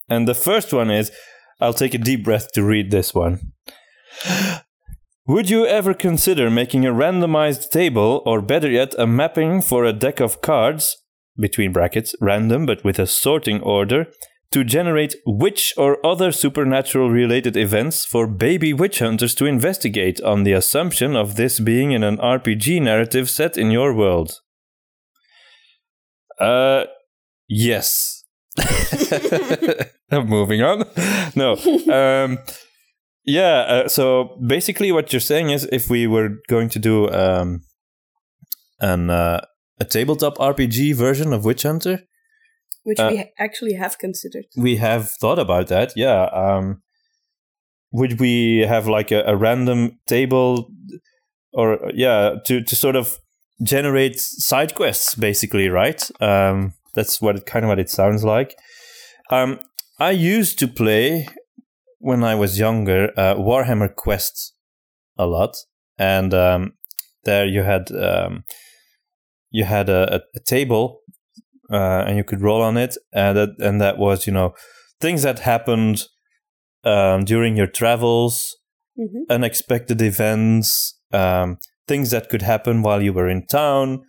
[0.08, 1.12] and the first one is,
[1.60, 3.52] I'll take a deep breath to read this one.
[5.26, 9.94] Would you ever consider making a randomized table, or better yet, a mapping for a
[9.94, 10.98] deck of cards,
[11.40, 14.08] between brackets, random but with a sorting order,
[14.52, 20.44] to generate witch or other supernatural related events for baby witch hunters to investigate on
[20.44, 24.42] the assumption of this being in an RPG narrative set in your world?
[26.38, 26.84] Uh,
[27.48, 28.26] yes.
[30.12, 30.84] Moving on.
[31.34, 31.56] No.
[31.90, 32.40] Um,
[33.26, 33.60] yeah.
[33.62, 37.64] Uh, so basically, what you're saying is, if we were going to do um,
[38.80, 39.46] an uh,
[39.80, 42.00] a tabletop RPG version of Witch Hunter,
[42.84, 45.94] which uh, we actually have considered, we have thought about that.
[45.96, 46.26] Yeah.
[46.26, 46.82] Um,
[47.92, 50.70] would we have like a, a random table,
[51.54, 53.18] or yeah, to to sort of
[53.62, 56.10] generate side quests, basically, right?
[56.20, 58.56] Um, that's what it, kind of what it sounds like.
[59.30, 59.60] Um,
[60.00, 61.28] I used to play
[62.04, 64.54] when I was younger, uh, Warhammer Quest
[65.18, 65.56] a lot,
[65.98, 66.74] and um,
[67.24, 68.44] there you had um,
[69.50, 71.00] you had a, a table,
[71.72, 74.54] uh, and you could roll on it, and that and that was you know
[75.00, 76.04] things that happened
[76.84, 78.58] um, during your travels,
[79.00, 79.24] mm-hmm.
[79.30, 84.02] unexpected events, um, things that could happen while you were in town.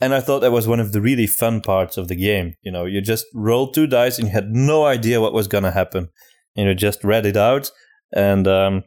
[0.00, 2.54] And I thought that was one of the really fun parts of the game.
[2.62, 5.64] You know, you just rolled two dice and you had no idea what was going
[5.64, 6.10] to happen
[6.58, 7.70] you know just read it out.
[8.12, 8.82] And um,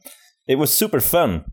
[0.47, 1.45] it was super fun.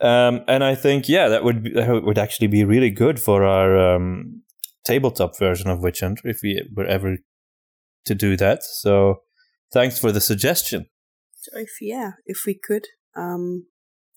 [0.00, 3.44] Um, and i think yeah that would be, that would actually be really good for
[3.44, 4.42] our um,
[4.84, 7.18] tabletop version of witch hunter if we were ever
[8.04, 8.64] to do that.
[8.64, 9.22] So
[9.72, 10.86] thanks for the suggestion.
[11.34, 13.66] So if yeah if we could um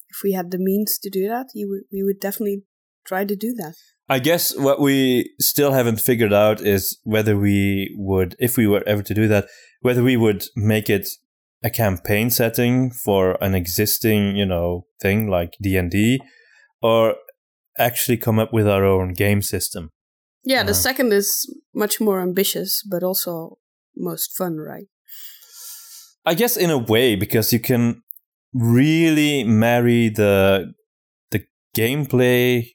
[0.10, 2.63] if we had the means to do that you would we would definitely
[3.07, 3.75] try to do that.
[4.10, 8.83] I guess what we still haven't figured out is whether we would, if we were
[8.88, 9.47] ever to do that,
[9.81, 11.07] whether we would make it
[11.63, 16.19] a campaign setting for an existing, you know, thing like D&D
[16.81, 17.15] or
[17.77, 19.91] actually come up with our own game system.
[20.43, 23.57] Yeah, the uh, second is much more ambitious but also
[23.95, 24.87] most fun, right?
[26.25, 28.03] I guess in a way because you can
[28.53, 30.73] really marry the
[31.31, 31.43] the
[31.75, 32.67] gameplay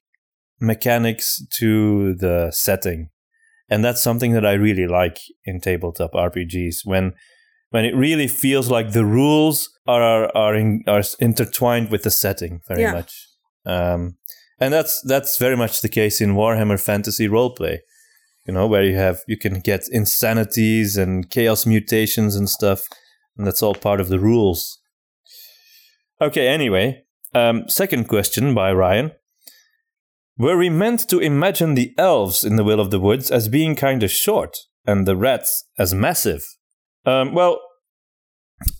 [0.60, 3.10] mechanics to the setting.
[3.68, 7.14] And that's something that I really like in tabletop RPGs when
[7.72, 12.61] when it really feels like the rules are are in, are intertwined with the setting
[12.68, 12.92] very yeah.
[12.92, 13.12] much.
[13.66, 14.16] Um,
[14.61, 17.78] and that's that's very much the case in Warhammer Fantasy roleplay.
[18.46, 22.82] You know, where you have you can get insanities and chaos mutations and stuff,
[23.37, 24.78] and that's all part of the rules.
[26.20, 27.04] Okay, anyway,
[27.35, 29.12] um, second question by Ryan.
[30.37, 33.76] Were we meant to imagine the elves in the Will of the Woods as being
[33.76, 34.56] kind of short
[34.87, 36.42] and the rats as massive?
[37.04, 37.60] Um, well,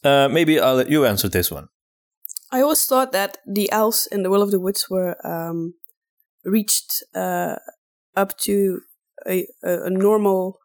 [0.05, 1.69] uh, maybe I'll let you answer this one.
[2.51, 5.75] I always thought that the elves in the Will of the Woods were um,
[6.45, 7.57] reached uh,
[8.15, 8.81] up to
[9.27, 10.59] a, a, a normal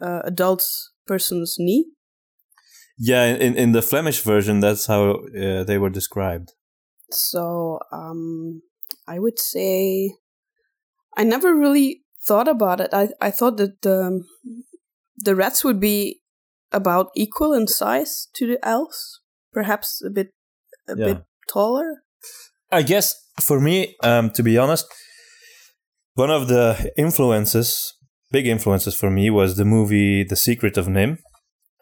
[0.00, 0.64] uh, adult
[1.06, 1.86] person's knee.
[2.98, 6.52] Yeah, in, in the Flemish version, that's how uh, they were described.
[7.10, 8.62] So um,
[9.06, 10.14] I would say
[11.16, 12.90] I never really thought about it.
[12.92, 14.24] I, I thought that the
[15.16, 16.21] the rats would be
[16.72, 19.20] about equal in size to the elves,
[19.52, 20.30] perhaps a bit
[20.88, 21.06] a yeah.
[21.06, 22.02] bit taller.
[22.70, 24.86] I guess for me, um, to be honest,
[26.14, 27.94] one of the influences,
[28.30, 31.18] big influences for me, was the movie The Secret of NIMH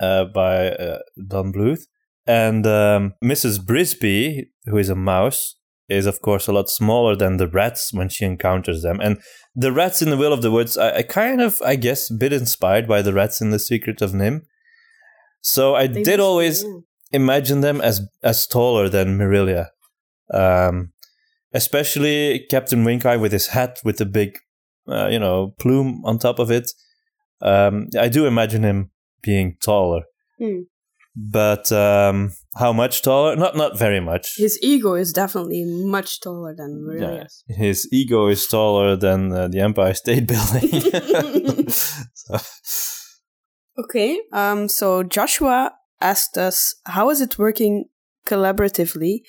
[0.00, 0.98] uh, by uh,
[1.29, 1.83] Don Bluth.
[2.26, 3.59] And um, Mrs.
[3.59, 5.57] Brisby, who is a mouse,
[5.88, 9.00] is of course a lot smaller than the rats when she encounters them.
[9.00, 9.20] And
[9.55, 12.14] the rats in the Will of the Woods, I, I kind of, I guess, a
[12.14, 14.42] bit inspired by the rats in The Secret of NIMH
[15.42, 16.79] So I They did always yeah.
[17.12, 19.68] imagine them as as taller than Marilia.
[20.33, 20.92] Um,
[21.53, 24.38] especially Captain Wink-Eye with his hat with the big,
[24.88, 26.70] uh, you know, plume on top of it.
[27.42, 28.90] Um, I do imagine him
[29.22, 30.03] being taller,
[30.38, 30.61] Hmm.
[31.16, 33.35] but um, how much taller?
[33.37, 34.37] Not not very much.
[34.37, 39.61] His ego is definitely much taller than Yeah, his ego is taller than uh, the
[39.61, 41.66] Empire State Building.
[42.14, 42.38] So-
[43.80, 44.20] Okay.
[44.32, 44.68] Um.
[44.68, 47.86] So Joshua asked us, "How is it working
[48.26, 49.22] collaboratively,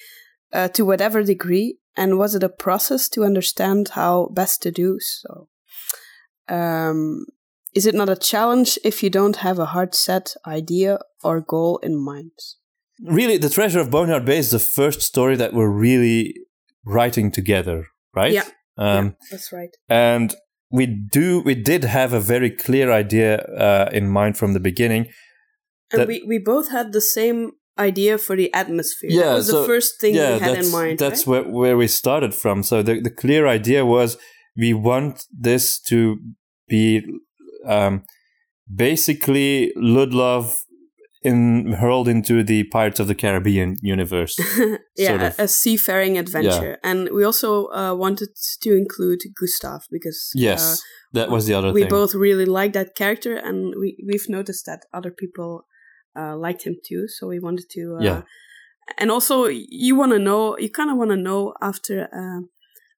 [0.53, 4.97] uh, to whatever degree, and was it a process to understand how best to do
[4.99, 5.47] so?
[6.47, 7.25] Um,
[7.73, 11.79] is it not a challenge if you don't have a hard set idea or goal
[11.83, 12.31] in mind?
[13.03, 16.35] really, the Treasure of Boneyard Bay is the first story that we're really
[16.85, 18.31] writing together, right?
[18.31, 18.45] Yeah.
[18.77, 19.69] Um, yeah, that's right.
[19.89, 20.35] and
[20.71, 25.07] we do we did have a very clear idea uh, in mind from the beginning
[25.93, 29.09] And we, we both had the same idea for the atmosphere.
[29.11, 30.99] Yeah, that was so- the first thing yeah we had that's, in mind.
[30.99, 31.45] that's right?
[31.45, 34.17] where, where we started from so the, the clear idea was
[34.57, 36.17] we want this to
[36.67, 37.01] be
[37.65, 38.03] um,
[38.73, 40.55] basically ludlov
[41.23, 44.39] in hurled into the pirates of the caribbean universe
[44.97, 45.39] yeah, sort a- of.
[45.39, 46.77] a seafaring adventure.
[46.83, 48.29] And we also uh, wanted
[48.61, 50.75] to include Gustav because yes uh,
[51.13, 54.65] that was the other we thing both really like that character, and we we've noticed
[54.65, 55.65] that other people
[56.15, 57.07] uh, liked him too.
[57.07, 58.21] So we wanted to, uh, Yeah.
[58.97, 62.41] And also, you want to know, you kind of want to know after uh,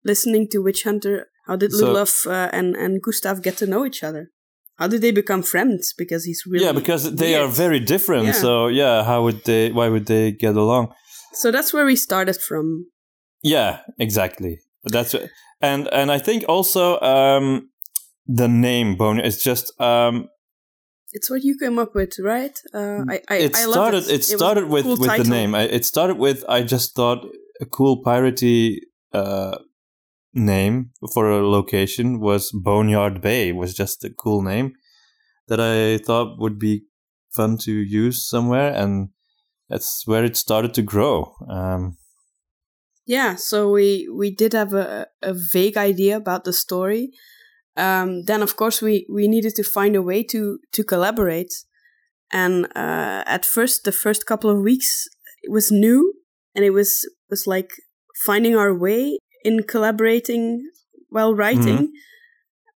[0.04, 1.94] listening to Witch Hunter, how did So-
[2.26, 4.32] uh, and and Gustav get to know each other?
[4.80, 5.94] How did they become friends?
[5.98, 8.34] Because he's really yeah because they are very different Yeah.
[8.34, 10.88] so yeah how would they why would they get along
[11.34, 12.66] So that's where we started from.
[13.42, 14.60] Yeah, exactly.
[14.84, 15.16] That's
[15.62, 17.70] and and I think also um
[18.28, 20.28] the name Bone is just um
[21.12, 22.58] It's what you came up with, right?
[22.74, 24.12] Uh, I, I, it I started it.
[24.12, 25.54] it started with cool with the name.
[25.56, 27.20] I, it started with I just thought
[27.62, 28.78] a cool piratey
[29.14, 29.58] uh
[30.34, 34.74] name for a location was Boneyard Bay was just a cool name
[35.48, 36.86] that I thought would be
[37.36, 39.10] fun to use somewhere and
[39.70, 41.36] that's where it started to grow.
[41.50, 41.98] Um
[43.06, 47.12] Yeah, so we we did have a, a vague idea about the story.
[47.76, 51.54] Um, then, of course, we we needed to find a way to to collaborate.
[52.32, 55.08] And uh, at first, the first couple of weeks,
[55.42, 56.14] it was new,
[56.56, 57.72] and it was was like
[58.26, 60.70] finding our way in collaborating
[61.10, 61.92] while writing.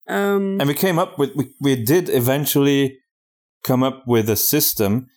[0.08, 2.99] Um, and we came up with we, we did eventually
[3.63, 5.08] come up with a system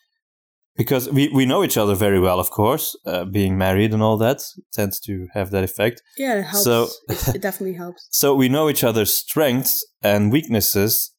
[0.76, 4.16] because we, we know each other very well of course uh, being married and all
[4.16, 4.40] that
[4.72, 6.64] tends to have that effect yeah, it helps.
[6.64, 8.08] so- it, it definitely helps.
[8.10, 11.12] so we know each other's strengths and weaknesses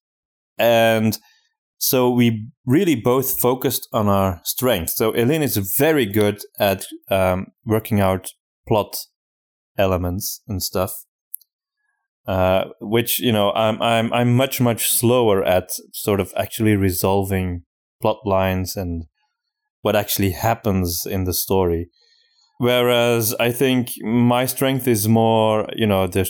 [0.58, 1.20] and
[1.78, 7.48] so we really both focused on our strengths so Eileen is very good at um,
[7.66, 8.30] working out
[8.68, 8.96] plot
[9.80, 11.06] elements and stuff
[12.30, 17.64] uh, which you know I'm I'm I'm much much slower at sort of actually resolving
[18.02, 19.06] plot lines and
[19.82, 21.90] what actually happens in the story.
[22.60, 26.24] Whereas I think my strength is more, you know, the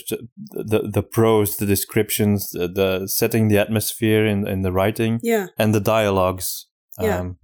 [0.52, 5.46] the, the prose, the descriptions, the, the setting the atmosphere in, in the writing, Yeah.
[5.58, 6.66] and the dialogues.
[7.00, 7.20] Yeah.
[7.20, 7.36] Um,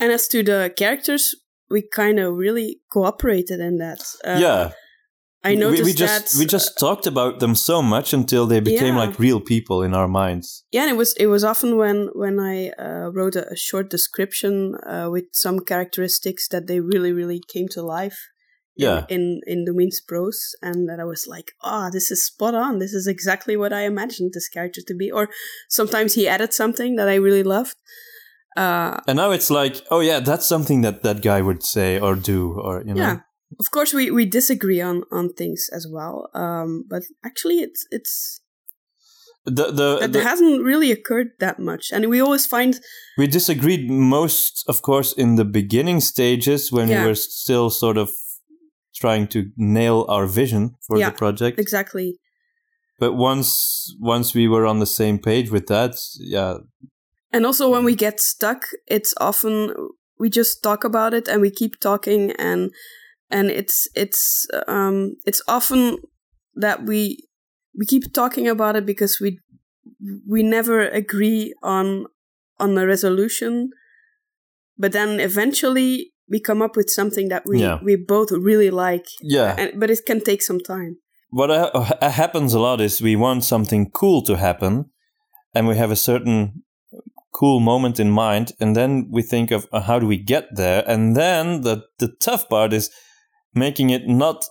[0.00, 1.34] And as to the characters,
[1.70, 4.00] we kind of really cooperated in that.
[4.26, 4.70] Uh, yeah,
[5.44, 6.38] I We- noticed we, just that.
[6.38, 9.04] we just talked about them so much until they became Yeah.
[9.06, 10.64] like real people in our minds.
[10.72, 13.88] yeah, and it was it was often when when I uh, wrote a, a short
[13.90, 18.18] description uh, with some characteristics that they really really came to life.
[18.80, 19.00] in- Yeah.
[19.16, 22.78] In in the Wings prose, and that I was like, ah, this is spot on.
[22.78, 25.08] This is exactly what I imagined this character to be.
[25.18, 25.24] Or
[25.78, 27.76] sometimes he added something that I really loved.
[28.58, 32.14] Uh, And now it's like, oh yeah, that's something that that guy would say or
[32.16, 33.02] do, or you know.
[33.06, 33.16] yeah
[33.60, 38.14] of course we, we disagree on on things as well um but actually it's it's
[39.58, 42.72] The, the, that the- hasn't really occurred that much and we always find
[43.18, 47.00] we disagreed most, of course, in the beginning stages when Yeah.
[47.02, 48.08] we were still sort of
[49.00, 51.58] trying to nail our vision for Yeah, the project.
[51.58, 52.08] exactly
[53.00, 53.50] But once
[54.14, 55.92] once we were on the same page with that,
[56.36, 56.54] yeah,
[57.32, 59.74] and also when we get stuck it's often
[60.18, 62.70] we just talk about it and we keep talking and
[63.30, 65.98] and it's it's um it's often
[66.54, 67.18] that we
[67.78, 69.38] we keep talking about it because we
[70.26, 72.06] we never agree on
[72.58, 73.70] on the resolution
[74.76, 77.78] but then eventually we come up with something that we Yeah.
[77.82, 79.54] we both really like yeah.
[79.58, 80.98] and, but it can take some time
[81.30, 84.90] what uh, uh, happens a lot is we want something cool to happen
[85.54, 86.62] and we have a certain
[87.38, 90.82] cool moment in mind, and then we think of uh, how do we get there,
[90.86, 92.90] and then the the tough part is
[93.54, 94.44] making it not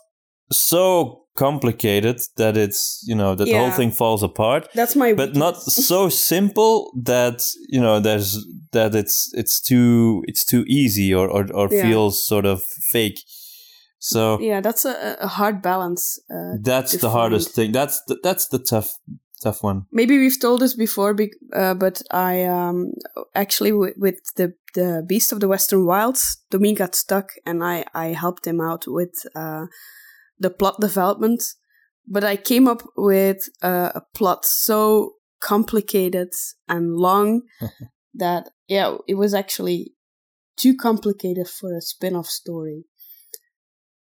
[0.52, 5.36] so complicated that it's you know that the whole thing falls apart That's my but
[5.36, 11.30] not so simple that you know there's that it's it's too it's too easy or
[11.30, 11.82] or, or Yeah.
[11.82, 12.62] feels sort of
[12.92, 13.20] fake.
[14.00, 16.20] So yeah, that's a, a hard balance.
[16.30, 17.72] Uh, that's the hardest thing.
[17.72, 18.90] That's the, that's the tough
[19.42, 21.16] tough one maybe we've told this before,
[21.54, 22.92] uh, but I um,
[23.36, 27.86] actually w- with the the Beast of the Western Wilds, Domin got stuck, and I
[27.94, 29.66] I helped him out with uh,
[30.40, 31.44] the plot development.
[32.10, 36.30] But I came up with uh, a plot so complicated
[36.68, 37.42] and long
[38.14, 39.94] that yeah, it was actually
[40.56, 42.86] too complicated for a spin-off story.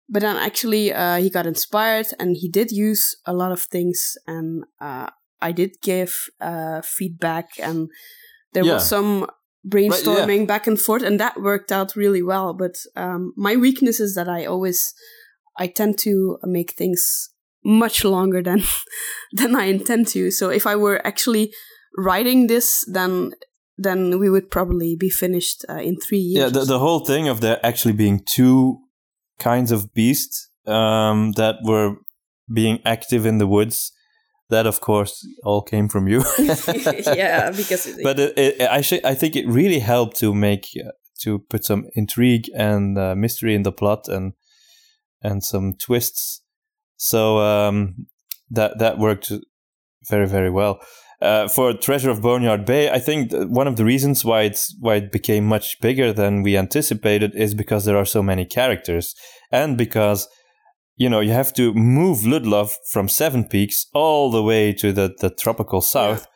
[0.10, 4.18] But then actually, uh, he got inspired, and he did use a lot of things,
[4.28, 5.10] and uh,
[5.50, 7.90] I did give uh, feedback, and
[8.54, 8.74] there Yeah.
[8.76, 9.28] was some
[9.66, 12.54] brainstorming back and forth, and that worked out really well.
[12.54, 14.94] But um, my weakness is that I always,
[15.64, 17.30] I tend to make things
[17.64, 18.62] much longer than
[19.40, 20.32] than I intend to.
[20.32, 21.54] So if I were actually
[21.98, 23.34] writing this, then
[23.78, 26.44] then we would probably be finished uh, in three years.
[26.44, 28.78] yeah the, the whole thing of there actually being two
[29.40, 31.96] kinds of beasts um, that were
[32.54, 33.92] being active in the woods
[34.50, 36.24] that of course all came from you.
[37.16, 40.66] Yeah, because it- but it, it, I, sh- I think it really helped to make
[40.78, 40.92] uh,
[41.24, 44.34] to put some intrigue and uh, mystery in the plot and
[45.22, 46.42] and some twists.
[46.98, 48.08] So um,
[48.52, 49.32] that that worked
[50.10, 50.80] very very well.
[51.22, 54.96] Uh, for Treasure of Boneyard Bay, I think one of the reasons why it's why
[54.96, 59.16] it became much bigger than we anticipated is because there are so many characters,
[59.50, 60.28] and because
[60.96, 65.14] you know you have to move Ludlov from Seven Peaks all the way to the
[65.20, 66.28] the tropical south,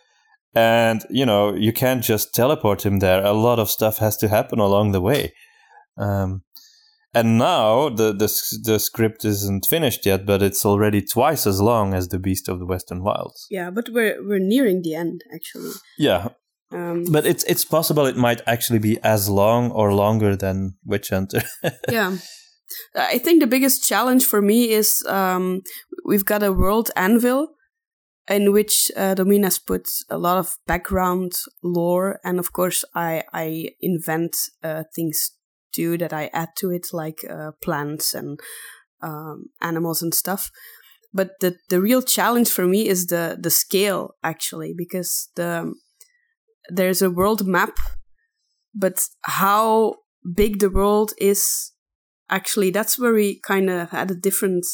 [0.56, 3.24] and you know you can't just teleport him there.
[3.24, 5.34] A lot of stuff has to happen along the way.
[5.98, 6.44] Um,
[7.14, 8.30] and now the, the
[8.64, 12.60] the script isn't finished yet, but it's already twice as long as the Beast of
[12.60, 13.48] the Western Wilds.
[13.50, 15.72] yeah, but we're we're nearing the end actually.
[15.98, 16.30] Yeah,
[16.72, 21.10] Um, but it's it's possible it might actually be as long or longer than Witch
[21.10, 21.42] Hunter.
[21.90, 22.18] yeah,
[22.96, 25.62] I think the biggest challenge for me is um,
[26.06, 27.50] we've got a world anvil
[28.30, 33.70] in which uh, Domina's put a lot of background lore, and of course I I
[33.80, 35.32] invent uh, things
[35.74, 38.40] too that I add to it, like uh, plants and
[39.02, 40.52] um, animals and stuff.
[41.14, 45.74] But the the real challenge for me is the the scale actually, because the
[46.70, 47.78] there's a world map,
[48.76, 49.96] but how
[50.36, 51.72] big the world is
[52.30, 54.66] actually that's where we kind of had a different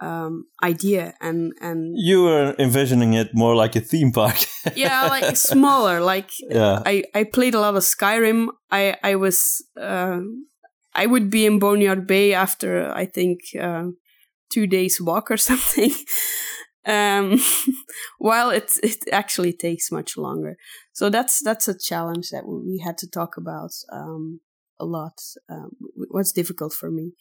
[0.00, 4.36] um, idea and and you were envisioning it more like a theme park.
[4.76, 8.48] yeah like smaller like yeah, I, I played a lot of Skyrim.
[8.70, 10.20] I I was uh,
[10.94, 13.86] I would be in Boneyard Bay after I think uh,
[14.52, 15.92] two days walk or something.
[16.86, 17.38] um,
[18.18, 20.56] while it it actually takes much longer.
[20.92, 24.40] So that's that's a challenge that we had to talk about um,
[24.80, 25.20] a lot.
[25.48, 25.70] Um,
[26.10, 27.12] what's difficult for me?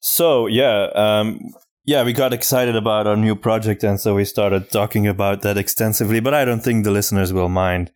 [0.00, 1.38] So yeah, um,
[1.84, 5.56] yeah, we got excited about our new project, and so we started talking about that
[5.56, 6.20] extensively.
[6.20, 7.90] But I don't think the listeners will mind.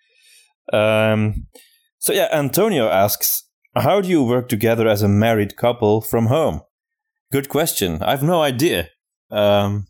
[0.73, 1.47] Um,
[1.99, 6.61] so yeah, Antonio asks, "How do you work together as a married couple from home?"
[7.33, 8.03] Good question.
[8.03, 8.89] I have no idea.
[9.31, 9.87] Um,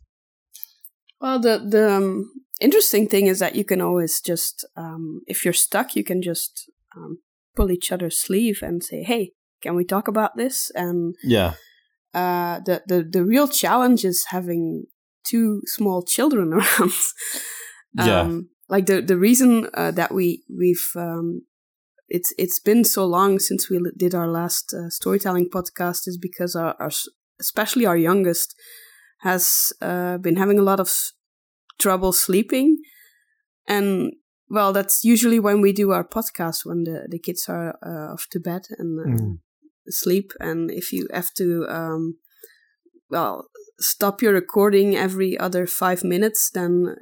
[1.21, 2.31] Well, the the um,
[2.61, 6.71] interesting thing is that you can always just, um, if you're stuck, you can just
[6.97, 7.19] um,
[7.55, 9.33] pull each other's sleeve and say, "Hey,
[9.63, 11.55] can we talk about this?" And yeah,
[12.15, 14.85] uh, the the the real challenge is having
[15.25, 16.93] two small children around.
[17.95, 18.21] Yeah.
[18.21, 21.43] um, like the the reason uh, that we we've um,
[22.09, 26.55] it's it's been so long since we did our last uh, storytelling podcast is because
[26.57, 26.91] our, our
[27.41, 28.55] especially our youngest
[29.21, 31.13] has uh, been having a lot of s-
[31.79, 32.79] trouble sleeping
[33.67, 34.13] and
[34.49, 38.27] well that's usually when we do our podcast when the, the kids are uh, off
[38.31, 39.39] to bed and uh, Mm.
[39.89, 42.19] sleep and if you have to um,
[43.11, 46.97] well stop your recording every other five minutes then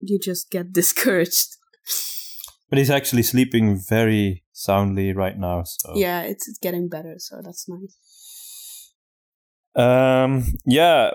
[0.00, 1.56] you just get discouraged
[2.70, 5.62] but he's actually sleeping very soundly right now.
[5.64, 7.96] So yeah it's, it's getting better so that's nice
[9.76, 11.10] Um, yeah.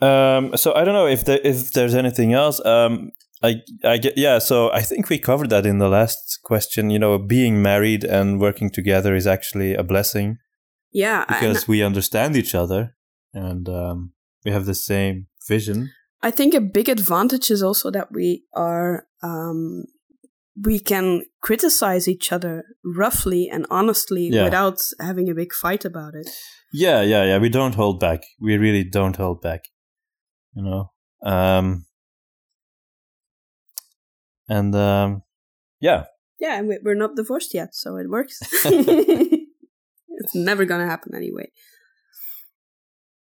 [0.00, 2.64] Um, so I don't know if there, if there's anything else.
[2.64, 3.10] Um,
[3.42, 4.38] I I get yeah.
[4.38, 6.90] So I think we covered that in the last question.
[6.90, 10.38] You know, being married and working together is actually a blessing
[10.92, 12.96] yeah because we understand each other
[13.32, 14.12] and um,
[14.44, 15.90] we have the same vision.
[16.22, 19.84] I think a big advantage is also that we are um,
[20.62, 24.44] we can criticize each other roughly and honestly Yeah.
[24.44, 26.28] without having a big fight about it.
[26.72, 27.38] Yeah, yeah, yeah.
[27.38, 28.20] We don't hold back.
[28.40, 29.62] We really don't hold back.
[30.54, 30.90] You know.
[31.24, 31.86] Um
[34.50, 35.22] and um
[35.80, 36.04] yeah.
[36.40, 38.36] Yeah, and we- we're not divorced yet, so it works.
[38.64, 41.48] it's never gonna happen anyway.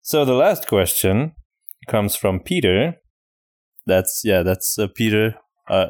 [0.02, 1.32] So the last question
[1.88, 2.94] comes from Peter.
[3.86, 5.34] That's yeah, that's uh, Peter,
[5.68, 5.86] uh,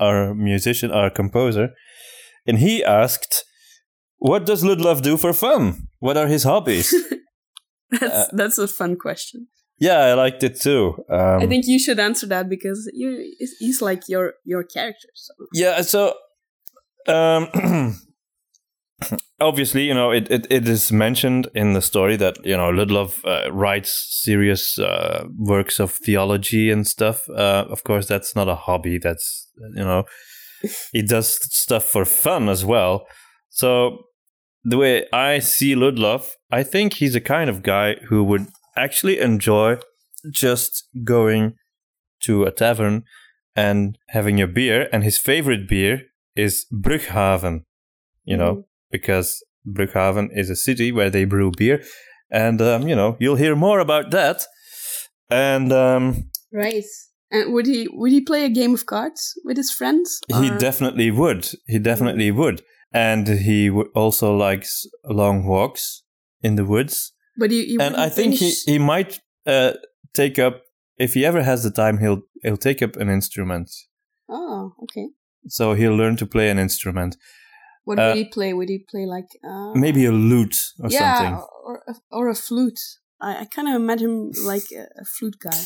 [0.00, 1.68] our musician, our composer,
[2.46, 3.44] and he asked,
[4.18, 5.88] "What does Ludlov do for fun?
[6.00, 6.94] What are his hobbies?"
[7.90, 9.48] That's Uh, that's a fun question.
[9.78, 11.04] Yeah, I liked it too.
[11.08, 15.08] Um, I think you should answer that because you he's like your your character.
[15.14, 15.34] So.
[15.52, 16.14] Yeah, so
[17.06, 17.96] um
[19.40, 23.24] obviously, you know, it, it, it is mentioned in the story that, you know, Ludlov
[23.24, 27.28] uh, writes serious uh, works of theology and stuff.
[27.28, 28.98] Uh, of course, that's not a hobby.
[28.98, 30.04] That's, you know,
[30.92, 33.06] he does stuff for fun as well.
[33.50, 34.04] So
[34.64, 38.46] the way I see Ludlov, I think he's a kind of guy who would
[38.78, 39.78] actually enjoy
[40.30, 41.54] just going
[42.22, 43.04] to a tavern
[43.54, 44.88] and having a beer.
[44.92, 46.02] And his favorite beer
[46.36, 47.64] is Brughaven,
[48.24, 51.82] you know, because Brughaven is a city where they brew beer.
[52.30, 54.44] And, um, you know, you'll hear more about that.
[55.30, 56.84] And um, Right.
[57.30, 60.20] And would he would he play a game of cards with his friends?
[60.28, 61.48] he or- definitely would.
[61.66, 62.62] He definitely would.
[62.92, 66.04] And he also likes long walks
[66.42, 67.12] in the woods.
[67.38, 69.72] But he, he and I think he, finish- he might uh,
[70.12, 70.62] take up,
[70.98, 73.70] if he ever has the time, he'll, he'll take up an instrument.
[74.28, 75.08] Oh, okay.
[75.46, 77.16] So he'll learn to play an instrument.
[77.84, 78.52] What Uh, would he play?
[78.52, 81.34] Would he play like uh, Maybe a lute or yeah, something.
[81.64, 82.80] or a, or a flute?
[83.20, 85.58] I, I kind of imagine like a, a flute guy.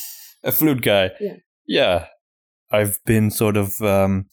[0.44, 1.10] A flute guy.
[1.20, 1.36] Yeah.
[1.66, 2.06] Yeah.
[2.70, 4.26] I've been sort of um,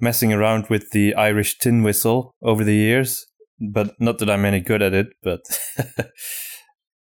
[0.00, 3.26] messing around with the Irish tin whistle over the years,
[3.60, 5.40] but not that I'm any good at it, but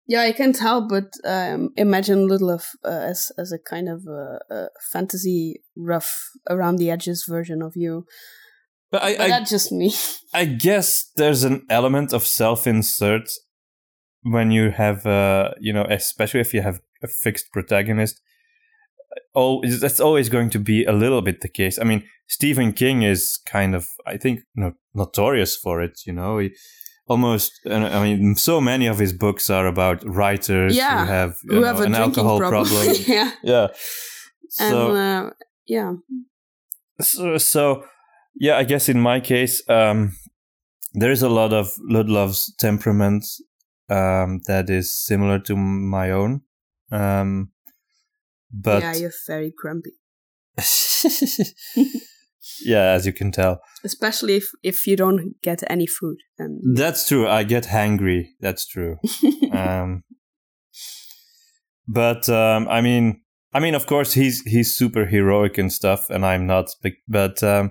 [0.06, 4.40] Yeah, I can't help but um, imagine Ludlov uh, as as a kind of a,
[4.50, 6.12] a fantasy rough
[6.50, 8.04] around the edges version of you.
[8.90, 9.94] but I, But I, that's just me.
[10.34, 13.28] I guess there's an element of self-insert
[14.22, 18.20] when you have, uh, you know, especially if you have a fixed protagonist.
[19.34, 21.78] Oh, that's always going to be a little bit the case.
[21.78, 26.00] I mean, Stephen King is kind of, I think, no, notorious for it.
[26.06, 26.52] You know, he
[27.06, 27.52] almost.
[27.70, 31.66] I mean, so many of his books are about writers Yeah, who have, Who know,
[31.66, 32.66] have an alcohol problem?
[32.66, 32.96] problem.
[33.06, 33.66] yeah, yeah.
[34.60, 35.30] and So, uh,
[35.66, 35.92] yeah,
[37.00, 37.84] so, so,
[38.34, 40.16] yeah, I guess in my case, um,
[40.94, 43.24] there is a lot of Ludlov's temperament
[43.88, 46.42] um, that is similar to my own.
[46.90, 47.50] Um,
[48.52, 49.92] but yeah, you're very grumpy,
[52.64, 56.18] yeah, as you can tell, especially if if you don't get any food.
[56.38, 57.26] And that's true.
[57.28, 58.28] I get hangry.
[58.40, 58.96] That's true.
[59.52, 60.02] um,
[61.88, 63.20] but um, I mean,
[63.52, 66.70] I mean, of course, he's he's super heroic and stuff, and I'm not.
[66.82, 67.70] But, but um,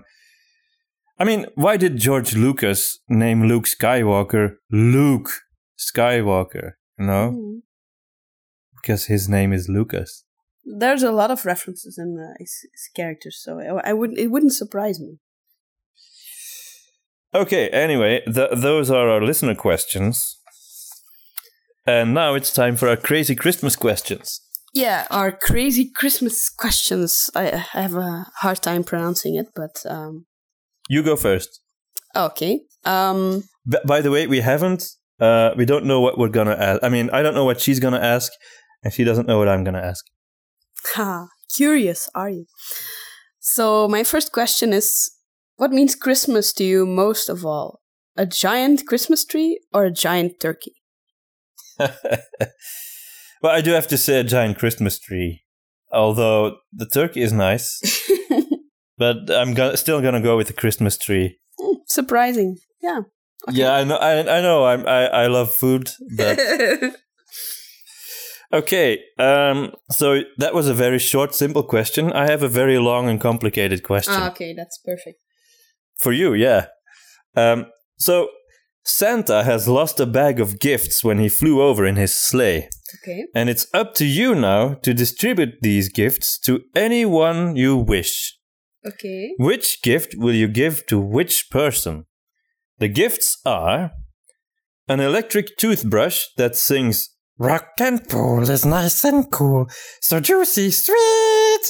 [1.20, 5.30] I mean, why did George Lucas name Luke Skywalker Luke
[5.78, 6.72] Skywalker?
[7.00, 7.62] You know, Mm.
[8.76, 10.24] because his name is Lucas.
[10.64, 14.28] There's a lot of references in uh, his, his characters, so I, I wouldn't it
[14.28, 15.18] wouldn't surprise me.
[17.34, 17.70] Okay.
[17.70, 20.38] Anyway, th- those are our listener questions,
[21.86, 24.42] and now it's time for our crazy Christmas questions.
[24.74, 27.30] Yeah, our crazy Christmas questions.
[27.36, 30.26] I, I have a hard time pronouncing it, but um,
[30.90, 31.60] You go first.
[32.16, 32.62] okay.
[32.86, 34.84] Um, B- by the way, we haven't.
[35.20, 36.84] Uh, we don't know what we're gonna ask.
[36.84, 38.32] I mean, I don't know what she's gonna ask,
[38.84, 40.04] and she doesn't know what I'm gonna ask.
[40.96, 42.46] Ha, curious, are you?
[43.40, 45.12] So my first question is,
[45.58, 47.82] what means Christmas to you most of all?
[48.18, 50.76] A giant Christmas tree or a giant turkey?
[51.80, 51.90] well,
[53.44, 55.42] I do have to say a giant Christmas tree.
[55.92, 57.82] Although the turkey is nice,
[58.98, 61.40] but I'm go- still gonna go with the Christmas tree.
[61.60, 62.58] Hmm, Surprising.
[62.82, 63.02] Yeah.
[63.50, 63.98] Yeah, I know.
[63.98, 64.66] I, I know.
[64.66, 66.40] I'm, I I love food, but
[68.54, 69.00] okay.
[69.18, 69.72] Um.
[69.90, 72.12] So that was a very short, simple question.
[72.12, 74.14] I have a very long and complicated question.
[74.16, 75.20] ah, okay, that's perfect.
[75.98, 76.66] For you, yeah.
[77.36, 77.66] Um,
[77.98, 78.28] so
[78.84, 82.68] Santa has lost a bag of gifts when he flew over in his sleigh,
[83.04, 83.26] Okay.
[83.36, 88.38] and it's up to you now to distribute these gifts to anyone you wish.
[88.86, 89.34] Okay.
[89.38, 92.06] Which gift will you give to which person?
[92.80, 93.92] The gifts are
[94.88, 97.10] an electric toothbrush that sings
[97.42, 99.66] Rock and roll is nice and cool,
[100.00, 101.66] so juicy sweet.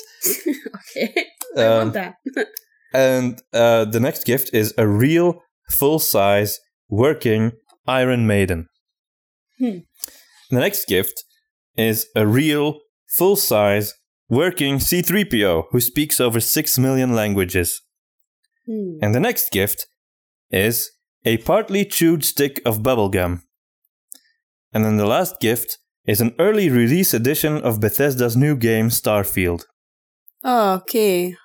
[0.76, 1.26] okay.
[1.58, 2.16] I Um, want that.
[2.94, 6.60] and uh, the next gift is a real, full size,
[6.90, 7.54] working
[7.88, 8.68] Iron Maiden.
[9.60, 9.80] Hmm.
[10.50, 11.24] The next gift
[11.78, 12.80] is a real,
[13.18, 13.94] full size,
[14.30, 17.82] working C3PO who speaks over 6 million languages.
[18.68, 18.98] Hmm.
[19.02, 19.88] And the next gift
[20.50, 20.92] is
[21.24, 23.44] a partly chewed stick of bubblegum.
[24.74, 29.66] And then the last gift is an early release edition of Bethesda's new game Starfield.
[30.44, 31.36] Oh, okay.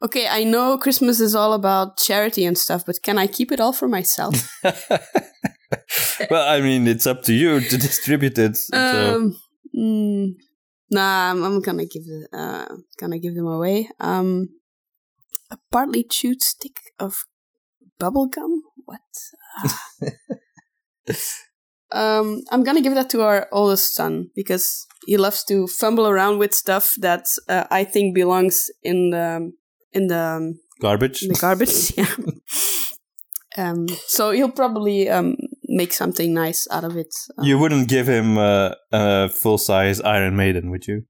[0.00, 3.58] Okay, I know Christmas is all about charity and stuff, but can I keep it
[3.58, 4.48] all for myself?
[6.30, 8.56] well, I mean, it's up to you to distribute it.
[8.56, 9.16] so.
[9.16, 9.36] um,
[9.76, 10.34] mm,
[10.90, 12.66] nah, I'm, I'm gonna give uh,
[13.00, 13.90] gonna give them away.
[13.98, 14.50] Um,
[15.50, 17.24] a partly chewed stick of
[18.00, 18.58] bubblegum.
[18.84, 19.00] What?
[21.92, 26.38] Um, I'm gonna give that to our oldest son because he loves to fumble around
[26.38, 29.52] with stuff that uh, I think belongs in the
[29.92, 31.22] in the um, Garbage?
[31.22, 31.92] in the garbage.
[31.96, 32.14] yeah.
[33.56, 37.12] Um, so he'll probably um, make something nice out of it.
[37.36, 41.02] Um, You wouldn't give him uh, a full size Iron Maiden, would you?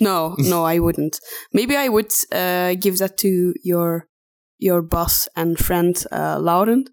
[0.00, 1.20] no, no, I wouldn't.
[1.52, 4.08] Maybe I would uh, give that to your
[4.58, 6.90] your boss and friend uh, Laurent.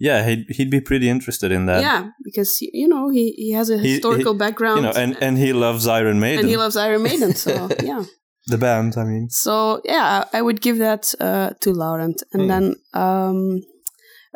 [0.00, 1.80] Yeah, he'd, he'd be pretty interested in that.
[1.80, 4.78] yeah, because you know he, he has a historical he- background.
[4.78, 6.40] You know, and, and he loves Iron Maiden.
[6.40, 7.34] and he loves Iron Maiden.
[7.34, 8.04] So yeah.
[8.46, 9.28] the band, I mean.
[9.30, 12.48] So yeah, I would give that uh, to Laurent, and Hmm.
[12.48, 13.60] then um,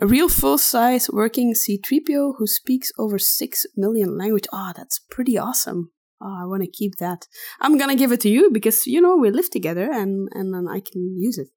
[0.01, 4.47] a real full size working C-3PO who speaks over six million language.
[4.53, 5.91] Ah, that's pretty awesome.
[6.21, 7.27] Oh, I want to keep that.
[7.61, 10.67] I'm gonna give it to you because you know we live together, and and then
[10.69, 11.49] I can use it.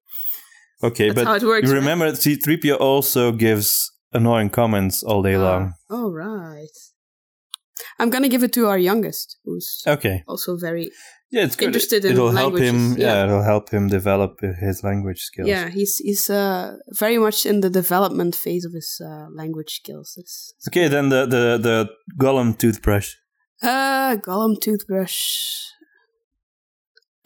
[0.82, 1.66] Okay, That's but how it works.
[1.66, 1.78] you right?
[1.80, 5.74] remember C3PO also gives annoying comments all day long.
[5.90, 6.76] Oh right.
[7.98, 10.22] I'm gonna give it to our youngest, who's Okay.
[10.26, 10.90] also very
[11.32, 11.66] Yeah, it's good.
[11.68, 12.76] Interested in it'll help him.
[12.96, 13.06] Yeah.
[13.06, 13.24] yeah.
[13.24, 14.32] it'll help him develop
[14.66, 15.48] his language skills.
[15.48, 15.68] yeah.
[15.68, 20.08] He's he's uh, very much in the development phase of his uh, language skills.
[20.16, 21.76] It's, it's Okay, then the the the
[22.24, 23.08] Gollum toothbrush.
[23.62, 25.18] Uh, Gollum toothbrush.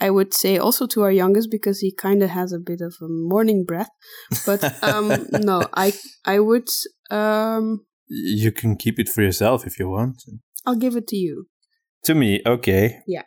[0.01, 2.95] I would say also to our youngest because he kind of has a bit of
[3.03, 3.91] a morning breath.
[4.47, 5.93] But um, no, I
[6.25, 6.69] I would
[7.11, 10.23] um, You can keep it for yourself if you want.
[10.67, 11.47] I'll give it to you.
[12.05, 13.01] To me, okay.
[13.07, 13.25] Yeah.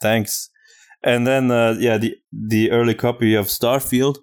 [0.00, 0.50] Thanks.
[1.04, 4.18] And then, uh, yeah, the the early copy of Starfield.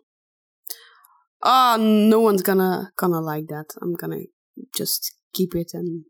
[1.43, 3.65] Ah, no one's gonna gonna like that.
[3.81, 4.23] I'm gonna
[4.75, 6.05] just keep it and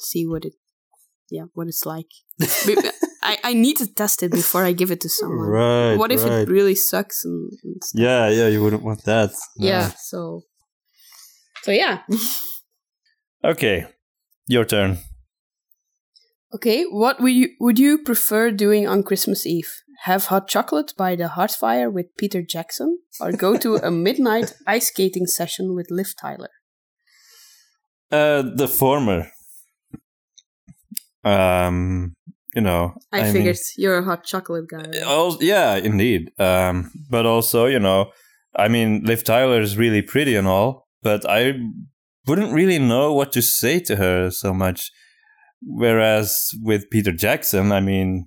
[0.00, 0.54] see what it,
[1.30, 2.10] yeah, what it's like.
[3.32, 5.48] I I need to test it before I give it to someone.
[5.48, 5.96] Right.
[5.96, 6.40] what if right.
[6.40, 8.00] it really sucks and, and stuff?
[8.00, 9.30] Yeah, yeah, you wouldn't want that.
[9.58, 9.66] No.
[9.68, 9.90] Yeah.
[9.98, 10.42] So.
[11.62, 12.02] So yeah.
[13.46, 13.86] Okay,
[14.48, 14.98] your turn.
[16.52, 19.70] Okay, what would you would you prefer doing on Christmas Eve?
[20.02, 24.54] Have hot chocolate by the hearth fire with Peter Jackson, or go to a midnight
[24.66, 26.50] ice skating session with Liv Tyler?
[28.10, 29.30] Uh, the former.
[31.22, 32.16] Um,
[32.56, 35.02] you know, I, mean- figured you're a hot chocolate guy.
[35.02, 36.30] Also, yeah, indeed.
[36.40, 38.10] Um, but also, you know,
[38.56, 41.52] I mean, Liv Tyler is really pretty and all, but I
[42.26, 44.90] wouldn't really know what to say to her so much.
[45.60, 48.26] Whereas with Peter Jackson, I mean,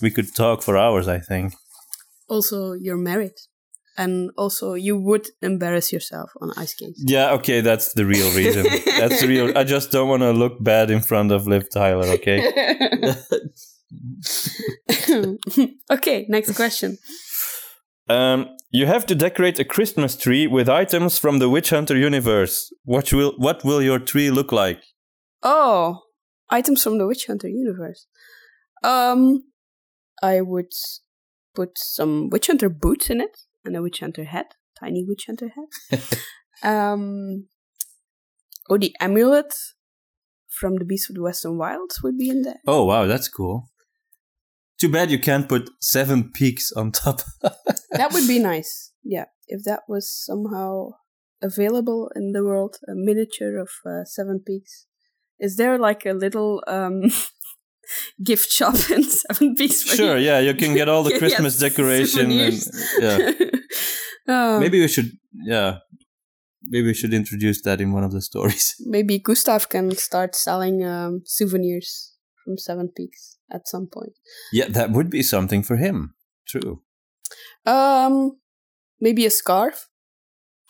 [0.00, 1.08] we could talk for hours.
[1.08, 1.52] I think.
[2.28, 3.34] Also, you're married,
[3.96, 7.02] and also you would embarrass yourself on ice skates.
[7.04, 8.64] Yeah, okay, that's the real reason.
[8.98, 9.56] that's the real.
[9.56, 12.06] I just don't want to look bad in front of Liv Tyler.
[12.06, 12.52] Okay.
[15.90, 16.98] okay, next question.
[18.08, 22.72] Um, you have to decorate a Christmas tree with items from the Witch Hunter universe.
[22.84, 24.82] What will what will your tree look like?
[25.42, 26.02] Oh,
[26.50, 28.06] items from the Witch Hunter universe.
[28.82, 29.44] Um,
[30.22, 30.72] I would
[31.54, 35.50] put some Witch Hunter boots in it and a Witch Hunter hat, tiny Witch Hunter
[35.56, 36.18] hat.
[36.62, 37.48] um,
[38.70, 39.54] oh, the amulet
[40.48, 42.60] from the Beast of the Western Wilds would be in there.
[42.66, 43.70] Oh wow, that's cool.
[44.80, 47.22] Too bad you can't put seven peaks on top.
[47.92, 48.92] That would be nice.
[49.02, 50.90] Yeah, if that was somehow
[51.40, 54.86] available in the world, a miniature of uh, Seven Peaks.
[55.38, 57.04] Is there like a little um,
[58.24, 59.82] gift shop in Seven Peaks?
[59.82, 62.30] sure, yeah, you can get all the Yeah, Christmas decoration.
[62.30, 62.62] And,
[63.00, 63.32] yeah,
[64.28, 65.12] Um, maybe we should.
[65.32, 65.78] Yeah,
[66.62, 68.74] maybe we should introduce that in one of the stories.
[68.86, 72.14] maybe Gustav can start selling um, souvenirs
[72.44, 74.12] from Seven Peaks at some point.
[74.52, 76.14] Yeah, that would be something for him.
[76.46, 76.82] True.
[77.64, 78.38] Um,
[79.00, 79.88] maybe a scarf.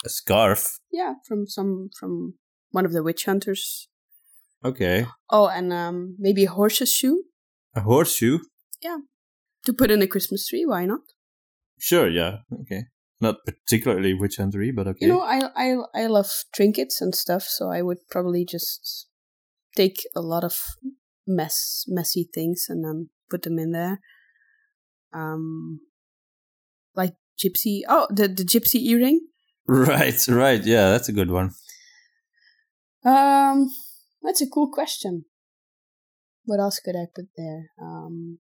[0.04, 0.78] A scarf.
[0.92, 2.34] Yeah, from some from
[2.70, 3.88] one of the witch hunters.
[4.64, 5.06] Okay.
[5.30, 7.24] Oh, and um, maybe a horse's shoe
[7.74, 8.38] A horseshoe?
[8.82, 8.98] Yeah,
[9.64, 10.64] to put in the Christmas tree.
[10.66, 11.00] Why not?
[11.78, 12.38] Sure, yeah.
[12.62, 12.84] Okay.
[13.20, 15.06] Not particularly witch huntery, but okay.
[15.06, 19.08] You know, I I I love trinkets and stuff, so I would probably just
[19.74, 20.58] take a lot of
[21.26, 24.00] mess messy things and then put them in there.
[25.14, 25.80] Um,
[26.94, 27.80] like gypsy.
[27.88, 29.20] Oh, the the gypsy earring.
[29.66, 30.62] right, right.
[30.62, 31.52] Yeah, that's a good one.
[33.04, 33.70] Um,
[34.22, 35.24] that's a cool question.
[36.44, 37.70] What else could I put there?
[37.80, 38.38] Um,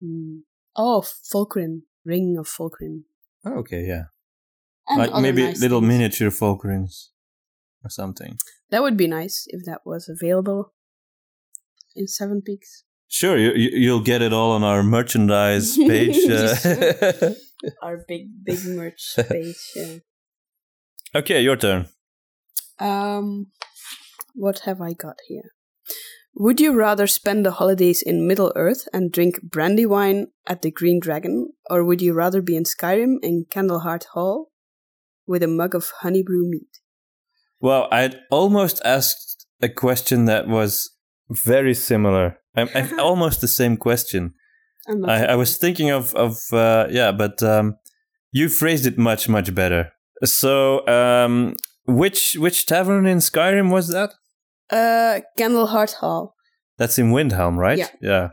[0.00, 0.38] hmm.
[0.76, 3.02] oh, Fulcrin, ring of Fulcrin.
[3.44, 4.04] Oh, okay, yeah.
[4.88, 5.88] And like maybe nice little things.
[5.88, 7.10] miniature rings,
[7.84, 8.36] or something.
[8.70, 10.72] That would be nice if that was available
[11.94, 12.84] in Seven Peaks.
[13.08, 16.16] Sure, you, you, you'll get it all on our merchandise page.
[16.28, 17.34] uh.
[17.80, 19.56] Our big, big merch page.
[19.76, 19.98] Yeah.
[21.14, 21.86] okay, your turn.
[22.80, 23.52] Um,
[24.34, 25.52] what have I got here?
[26.34, 30.70] Would you rather spend the holidays in Middle Earth and drink brandy wine at the
[30.70, 34.50] Green Dragon, or would you rather be in Skyrim in Candlehearth Hall
[35.26, 36.68] with a mug of Honningbrew mead?
[37.60, 40.90] Well, I'd almost asked a question that was
[41.30, 42.38] very similar.
[42.56, 44.34] I, I, almost the same question.
[45.06, 47.76] I, I was thinking of of uh, yeah, but um,
[48.32, 49.92] you phrased it much much better.
[50.24, 51.54] So, um,
[51.86, 54.14] which which tavern in Skyrim was that?
[54.72, 56.34] Uh Candlehearth Hall.
[56.78, 57.78] That's in Windhelm, right?
[57.78, 57.88] Yeah.
[58.00, 58.28] Yeah.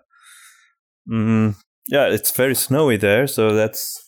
[1.09, 1.55] Mm,
[1.89, 3.99] yeah, it's very snowy there, so that's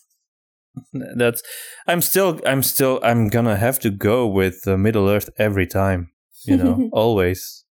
[0.94, 1.42] that's.
[1.88, 6.12] I'm still, I'm still, I'm gonna have to go with uh, Middle Earth every time.
[6.46, 7.66] You know, always.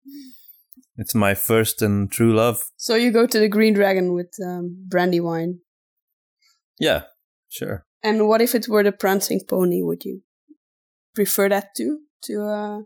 [0.97, 2.59] It's my first and true love.
[2.75, 5.59] So you go to the Green Dragon with um, brandy wine.
[6.77, 7.03] Yeah,
[7.47, 7.85] sure.
[8.03, 9.81] And what if it were the Prancing Pony?
[9.81, 10.23] Would you
[11.15, 11.99] prefer that too?
[12.23, 12.79] To uh,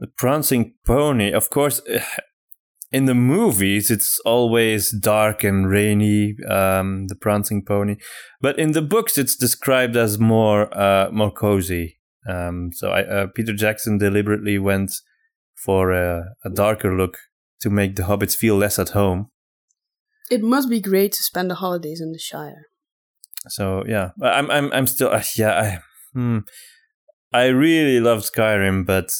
[0.00, 1.80] The prancing pony, of course.
[2.92, 6.34] In the movies, it's always dark and rainy.
[6.48, 7.94] Um, the prancing pony,
[8.40, 12.00] but in the books, it's described as more uh, more cozy.
[12.28, 14.90] Um, so I, uh, Peter Jackson deliberately went
[15.64, 17.16] for a, a darker look
[17.60, 19.30] to make the hobbits feel less at home.
[20.30, 22.66] it must be great to spend the holidays in the Shire.
[23.48, 25.78] So yeah, I'm I'm I'm still uh, yeah I
[26.12, 26.38] hmm,
[27.32, 29.10] I really love Skyrim, but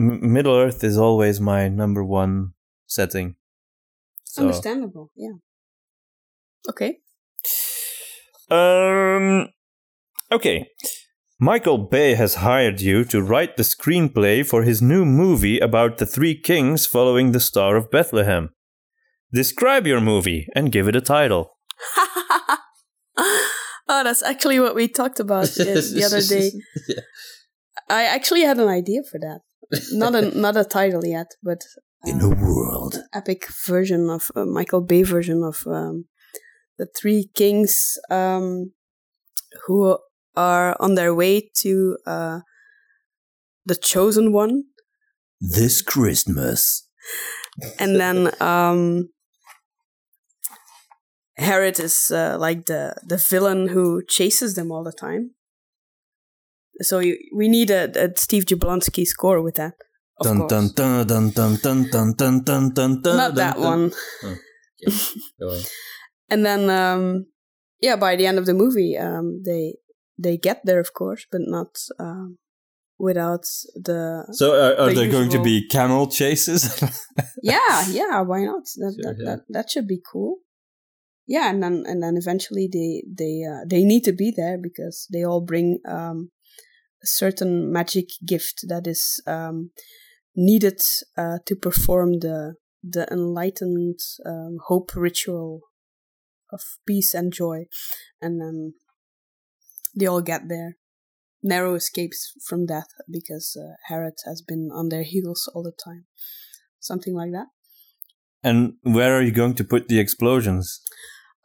[0.00, 2.54] M- Middle Earth is always my number one
[2.86, 3.36] setting.
[4.24, 5.36] So Understandable, yeah.
[6.68, 6.98] Okay.
[8.50, 9.48] um
[10.32, 10.66] okay.
[11.42, 16.04] Michael Bay has hired you to write the screenplay for his new movie about the
[16.04, 18.50] three kings following the Star of Bethlehem.
[19.32, 21.56] Describe your movie and give it a title.
[23.16, 25.64] oh, that's actually what we talked about uh,
[25.96, 26.52] the other day.
[27.88, 29.40] I actually had an idea for that.
[29.92, 31.60] Not a not a title yet, but
[32.04, 32.96] In a world.
[33.12, 36.06] epic version of uh, Michael Bay version of um,
[36.78, 38.72] the three kings um,
[39.66, 39.98] who
[40.34, 42.40] are on their way to uh,
[43.66, 44.64] the chosen one,
[45.40, 46.88] This Christmas.
[47.78, 49.10] and then um,
[51.36, 55.34] Herod is uh, like the the villain who chases them all the time.
[56.82, 59.74] So you, we need a, a Steve Jablonsky score with that.
[60.18, 60.50] Of Dun course.
[60.52, 63.16] dun dun dun dun dun dun dun dun dun dun.
[63.16, 63.92] Not that one.
[66.30, 67.26] and then um
[67.80, 69.74] yeah by the end of the movie um they
[70.18, 72.38] they get there of course but not um
[72.98, 76.82] without the So are, are The there going to be camel chases?
[77.42, 79.24] yeah yeah why not that Sure, that, yeah.
[79.30, 80.36] that that should be cool
[81.26, 85.06] yeah and then and then eventually they they uh, they need to be there because
[85.12, 86.30] they all bring um
[87.04, 89.70] certain magic gift that is um
[90.36, 90.80] needed
[91.16, 95.60] uh, to perform the the enlightened um, hope ritual
[96.52, 97.66] of peace and joy.
[98.22, 98.74] And then
[99.94, 100.76] they all get there
[101.42, 106.04] Nero escapes from death because uh, Herod has been on their heels all the time.
[106.80, 107.46] Something like that.
[108.42, 110.80] And where are you going to put the explosions?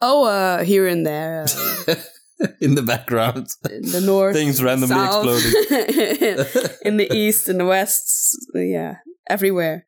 [0.01, 1.45] Oh, uh, here and there,
[1.87, 1.95] uh,
[2.61, 3.47] In the background.
[3.69, 6.75] in the north, Things randomly south, exploding.
[6.85, 8.95] in the east, in the west, yeah,
[9.29, 9.87] everywhere.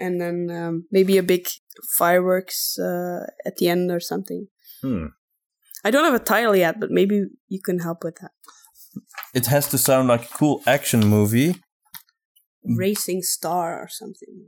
[0.00, 1.46] And then um, maybe a big
[1.98, 4.48] fireworks uh, at the end or something.
[4.80, 5.06] Hmm.
[5.84, 8.30] I don't have a title yet, but maybe you can help with that.
[9.34, 11.56] It has to sound like a cool action movie.
[12.64, 14.46] Racing Star or something,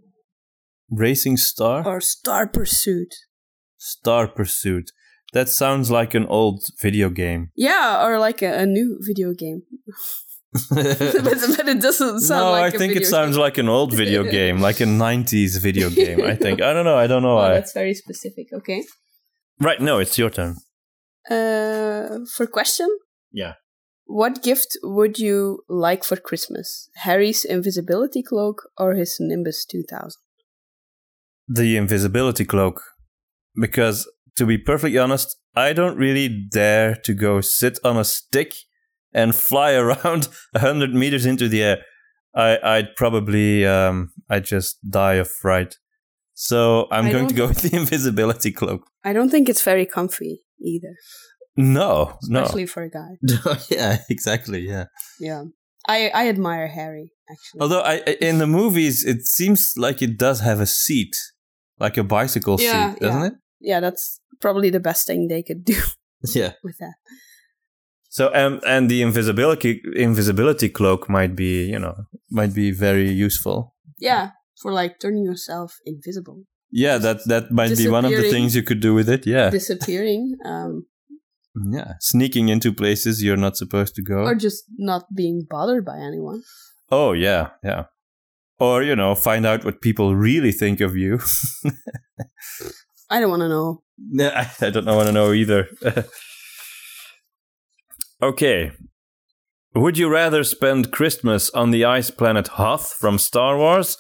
[0.90, 1.86] Racing Star?
[1.86, 3.14] or Star Pursuit.
[3.76, 4.92] Star Pursuit.
[5.37, 7.43] That sounds like an old video game.
[7.68, 9.61] Yeah, or like a, a new video game.
[10.70, 13.43] but, but it doesn't sound no, like I think it sounds game.
[13.47, 16.20] like an old video game, like a 90s video game.
[16.32, 16.57] I think.
[16.68, 16.99] I don't know.
[17.05, 17.55] I don't know Oh, why.
[17.57, 18.47] that's very specific.
[18.61, 18.80] Okay.
[19.66, 20.53] Right, no, it's your turn.
[21.30, 22.89] Uh, for question,
[23.43, 23.55] Yeah.
[24.22, 26.89] what gift would you like for Christmas?
[27.07, 30.12] Harry's invisibility cloak or his Nimbus 2000?
[31.49, 32.80] The invisibility cloak.
[33.64, 33.99] Because,
[34.37, 38.55] to be perfectly honest, I don't really dare to go sit on a stick
[39.12, 41.78] and fly around 100 meters into the air.
[42.34, 45.76] I, I'd probably, um, I'd just die of fright.
[46.34, 48.82] So I'm I going to go with the invisibility cloak.
[49.05, 50.95] I don't think it's very comfy either,
[51.57, 52.43] No, no.
[52.43, 53.16] especially for a guy.
[53.70, 54.61] yeah, exactly.
[54.68, 54.84] Yeah.
[55.18, 55.45] Yeah.
[55.89, 57.61] I, I admire Harry, actually.
[57.62, 61.16] Although I, I- in the movies, it seems like it does have a seat,
[61.78, 63.26] like a bicycle Yeah, seat, doesn't yeah.
[63.28, 63.32] it?
[63.61, 65.81] Yeah, that's probably the best thing they could do
[66.35, 66.53] Yeah.
[66.65, 66.95] with that.
[68.09, 71.95] So um, and the invisibility invisibility cloak might be, you know,
[72.31, 73.75] might be very useful.
[73.99, 74.31] Yeah,
[74.63, 78.63] for like turning yourself invisible, Yeah, that that might be one of the things you
[78.63, 79.27] could do with it.
[79.27, 80.87] Yeah, disappearing, um,
[81.73, 84.25] yeah, sneaking into places you're not supposed to go.
[84.25, 86.43] or just not being bothered by anyone.
[86.91, 87.85] oh yeah, yeah.
[88.59, 91.19] Or you know, find out what people really think of you.
[93.11, 93.83] I don't want to know.
[94.11, 95.69] Yeah, I, I don't want to know either.
[98.23, 98.73] okay.
[99.75, 103.99] Would you rather spend Christmas on the ice planet Hoth from Star Wars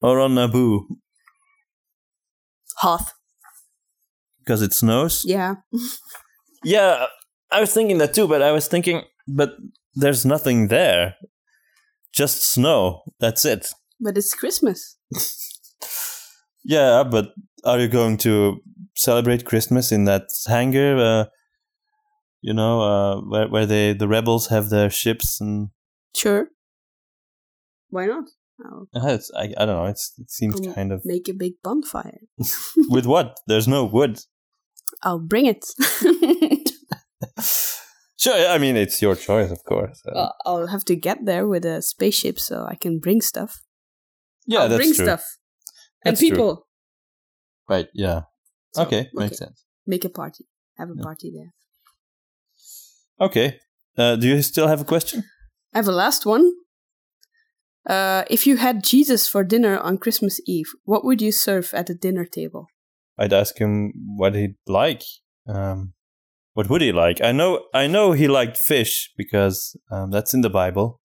[0.00, 0.86] or on Naboo
[2.78, 3.12] Hoth.
[4.38, 5.22] because it snows?
[5.26, 5.56] Yeah.
[6.62, 7.06] Yeah,
[7.50, 9.54] I was thinking that too, but I was thinking, but
[9.94, 11.14] there's nothing there.
[12.12, 13.00] Just snow.
[13.18, 13.72] That's it.
[13.98, 14.98] But it's Christmas.
[16.64, 17.32] Yeah, but
[17.64, 18.60] are you going to
[18.94, 20.96] celebrate Christmas in that hangar?
[20.98, 21.24] Uh,
[22.42, 25.68] you know, uh, where where they the rebels have their ships and
[26.14, 26.48] Sure.
[27.90, 28.24] Why not?
[28.64, 29.86] I'll uh, it's, I I don't know.
[29.86, 32.20] It's it seems Um, kind of make a big bonfire.
[32.88, 33.38] with what?
[33.46, 34.18] There's no wood.
[35.02, 35.64] I'll bring it.
[38.18, 40.02] Sure, I mean it's your choice, of course.
[40.04, 43.62] Uh, I'll have to get there with a spaceship so I can bring stuff.
[44.46, 45.06] yeah, I'll that's bring true.
[45.06, 45.24] stuff.
[46.04, 46.30] And That's true.
[46.30, 46.66] people.
[47.68, 47.88] Right?
[47.94, 48.22] Yeah.
[48.74, 49.64] So, okay, makes sense.
[49.86, 50.46] Make a party.
[50.78, 51.02] Have a Yeah.
[51.02, 51.52] party there.
[53.20, 53.58] Okay.
[53.96, 55.24] Uh, do you still have a question?
[55.74, 56.52] I have a last one.
[57.86, 61.86] Uh, if you had Jesus for dinner on Christmas Eve, what would you serve at
[61.86, 62.66] the dinner table?
[63.18, 65.02] I'd ask him what he'd like.
[65.46, 65.94] Um,
[66.54, 67.20] what would he like?
[67.22, 71.00] I know, I know he liked fish because um, that's in the Bible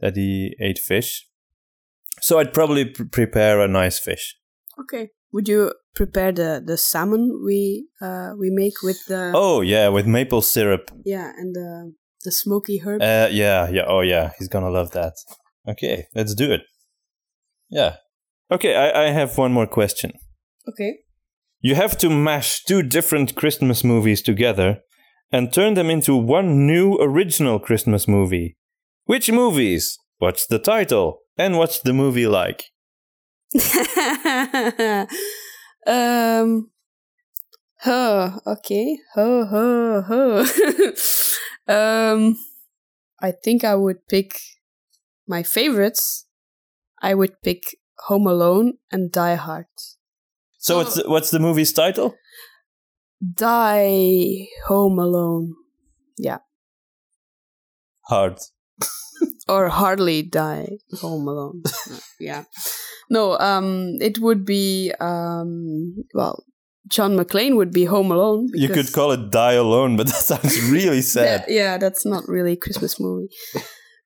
[0.00, 1.27] that he ate fish.
[2.20, 4.36] So I'd probably pr- prepare a nice fish.
[4.80, 5.10] Okay.
[5.32, 10.06] Would you prepare the, the salmon we uh, we make with the Oh yeah, with
[10.06, 10.90] maple syrup.
[11.04, 11.92] yeah and the
[12.24, 13.02] the smoky herb?
[13.02, 13.84] Uh, yeah, yeah.
[13.86, 15.12] Oh yeah, he's gonna love that.
[15.68, 16.62] Okay, let's do it.
[17.70, 17.96] Yeah.
[18.50, 20.12] Okay, I, I have one more question.
[20.68, 20.98] okay.
[21.60, 24.78] You have to mash two different Christmas movies together
[25.32, 28.56] and turn them into one new original Christmas movie.
[29.04, 29.98] Which movies?
[30.18, 31.20] What's the title?
[31.36, 32.64] And what's the movie like?
[35.86, 36.70] um.
[37.80, 38.40] Huh.
[38.44, 38.98] Okay.
[39.14, 39.46] Huh.
[39.46, 40.02] Huh.
[40.02, 40.44] Huh.
[41.72, 42.36] um.
[43.20, 44.40] I think I would pick
[45.26, 46.26] my favorites.
[47.00, 47.62] I would pick
[48.06, 49.66] Home Alone and Die Hard.
[50.58, 52.16] So what's the, what's the movie's title?
[53.34, 55.54] Die Home Alone.
[56.16, 56.38] Yeah.
[58.08, 58.38] Hard.
[59.48, 60.68] Or hardly die
[61.00, 61.62] home alone.
[62.20, 62.44] Yeah.
[63.10, 66.44] No um it would be um well
[66.88, 70.58] john mcclane would be home alone You could call it Die Alone, but that sounds
[70.70, 71.44] really sad.
[71.48, 73.28] yeah, yeah that's not really a christmas movie.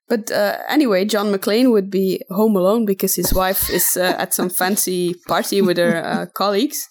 [0.09, 4.35] But uh, anyway john mcclane would be home alone because his wife is uh, at
[4.35, 6.87] some fancy party with her uh, colleagues.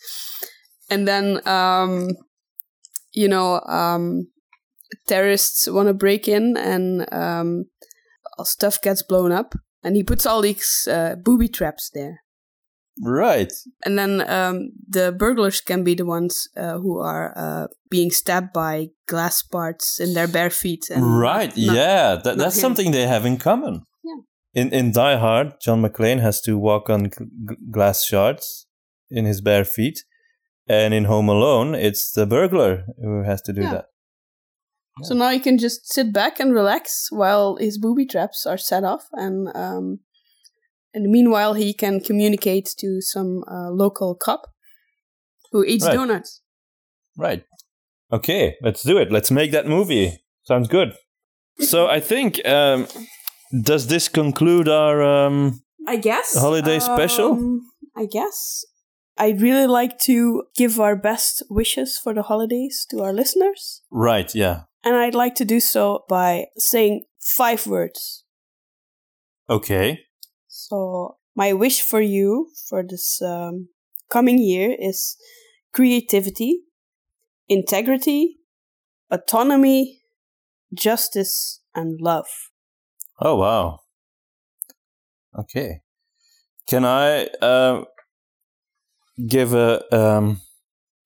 [0.90, 2.10] And then um
[3.14, 4.28] you know um
[5.08, 7.66] terrorists want to break in and um
[8.44, 9.54] stuff gets blown up
[9.84, 12.22] and he puts all these uh, booby traps there
[13.04, 13.52] Right.
[13.86, 18.54] and then um, the burglars can be the ones uh, who are uh, being stabbed
[18.54, 20.90] by glass parts in their bare feet.
[20.90, 21.56] And Right.
[21.58, 22.62] not- yeah, that, that's him.
[22.62, 23.86] something they have in common.
[24.04, 24.22] Yeah.
[24.62, 28.68] In in Die Hard, John McClane has to walk on g- g- glass shards
[29.10, 30.04] in his bare feet,
[30.68, 33.72] and in Home Alone, it's the burglar who has to do Yeah.
[33.74, 33.86] that.
[35.04, 38.84] So now he can just sit back and relax while his booby traps are set
[38.84, 40.00] off, and um,
[40.94, 44.42] and meanwhile he can communicate to some uh, local cop
[45.52, 45.96] who eats Right.
[45.96, 46.42] donuts.
[47.18, 47.44] Right.
[48.12, 49.12] Okay, let's do it.
[49.12, 50.20] Let's make that movie.
[50.44, 50.94] Sounds good.
[51.60, 52.88] So I think um,
[53.64, 56.38] does this conclude our um, I guess.
[56.38, 57.32] Holiday special?
[57.32, 57.62] Um,
[57.96, 58.66] I guess.
[59.18, 63.82] I'd really like to give our best wishes for the holidays to our listeners.
[63.92, 64.34] right?
[64.36, 64.64] Yeah.
[64.84, 68.24] And I'd like to do so by saying five words.
[69.50, 70.00] Okay.
[70.48, 73.70] So, my wish for you for this um,
[74.10, 75.18] coming year is
[75.74, 76.62] creativity,
[77.48, 78.38] integrity,
[79.10, 80.02] autonomy,
[80.74, 82.28] justice, and love.
[83.20, 83.80] Oh wow.
[85.38, 85.82] Okay.
[86.68, 87.84] Can I uh,
[89.28, 90.42] give a um,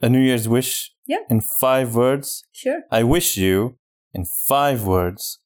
[0.01, 0.94] a New Year's wish?
[1.07, 1.19] Yeah.
[1.29, 2.43] In five words.
[2.51, 2.81] Sure.
[2.91, 3.77] I wish you,
[4.13, 5.39] in five words,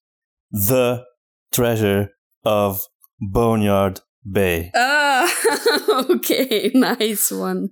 [0.51, 1.03] the
[1.51, 2.09] treasure
[2.43, 2.85] of
[3.19, 4.71] Boneyard Bay.
[4.75, 5.29] Ah,
[6.09, 7.69] okay, nice one.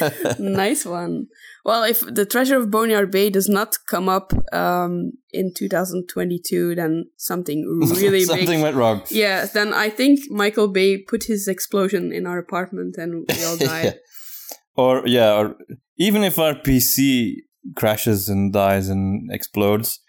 [0.38, 1.26] nice one.
[1.64, 7.04] Well, if the treasure of Boneyard Bay does not come up um, in 2022, then
[7.16, 7.64] something
[8.00, 8.62] really Something big.
[8.62, 9.02] went wrong.
[9.10, 13.56] Yeah, then I think Michael Bay put his explosion in our apartment and we all
[13.56, 13.84] died.
[13.84, 13.92] Yeah.
[14.76, 15.56] Or yeah, or
[15.98, 17.36] even if our PC
[17.76, 20.00] crashes and dies and explodes,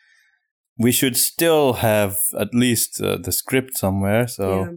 [0.77, 4.27] we should still have at least uh, the script somewhere.
[4.27, 4.71] So Yeah.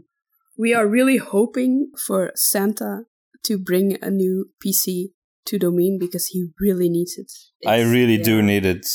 [0.59, 3.05] We are really hoping for Santa
[3.45, 5.13] to bring a new PC
[5.47, 7.31] to Domain because he really needs it.
[7.67, 8.87] I It's- really do need it.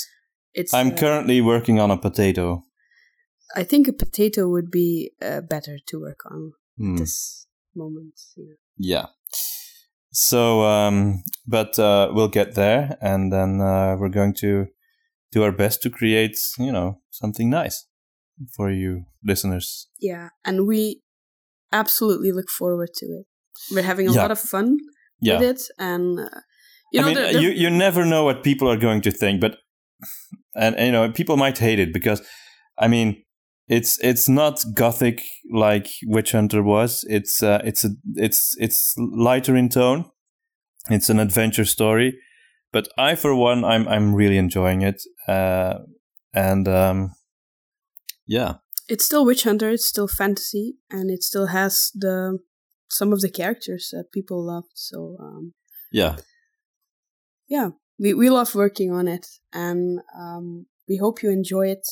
[0.54, 2.64] It's, I'm uh, currently working on a potato.
[3.56, 6.96] I think a potato would be uh, better to work on Hmm.
[6.98, 8.14] this moment.
[8.36, 8.56] Yeah.
[8.78, 9.06] Yeah.
[10.20, 14.66] So, um, but uh, we'll get there, and then uh, we're going to
[15.32, 17.86] do our best to create, you know, something nice
[18.56, 19.88] for you listeners.
[20.00, 21.02] yeah, and we
[21.72, 23.26] absolutely look forward to it.
[23.72, 24.22] We're having a Yeah.
[24.22, 24.78] lot of fun
[25.22, 25.40] Yeah.
[25.40, 26.30] with it, and uh,
[26.92, 29.12] you I know, mean, the- uh, you you never know what people are going to
[29.12, 29.54] think, but
[30.56, 32.22] and, and, you know, people might hate it because,
[32.80, 33.24] I mean,
[33.68, 37.04] it's it's not gothic like Witch Hunter was.
[37.10, 40.06] It's uh, it's a it's it's lighter in tone.
[40.90, 42.18] It's an adventure story,
[42.72, 45.02] but I, for one, I'm I'm really enjoying it.
[45.28, 45.80] Uh,
[46.34, 47.16] and um,
[48.26, 48.56] yeah,
[48.88, 49.70] it's still Witch Hunter.
[49.70, 52.40] It's still fantasy, and it still has the
[52.90, 54.72] some of the characters that people loved.
[54.76, 55.54] So um,
[55.92, 56.16] yeah,
[57.50, 61.86] yeah, we we love working on it, and um, we hope you enjoy it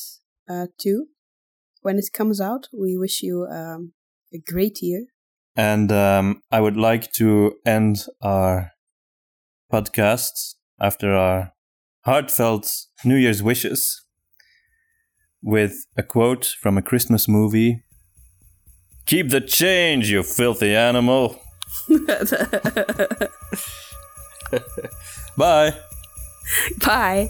[0.49, 1.07] uh, too.
[1.85, 3.93] When it comes out, we wish you um,
[4.33, 5.05] a great year.
[5.55, 8.71] And um, I would like to end our
[9.71, 11.51] podcast after our
[12.03, 12.71] heartfelt
[13.03, 14.03] New Year's wishes
[15.43, 17.83] with a quote from a Christmas movie
[19.05, 21.39] Keep the change, you filthy animal.
[25.37, 25.75] Bye.
[26.83, 27.29] Bye.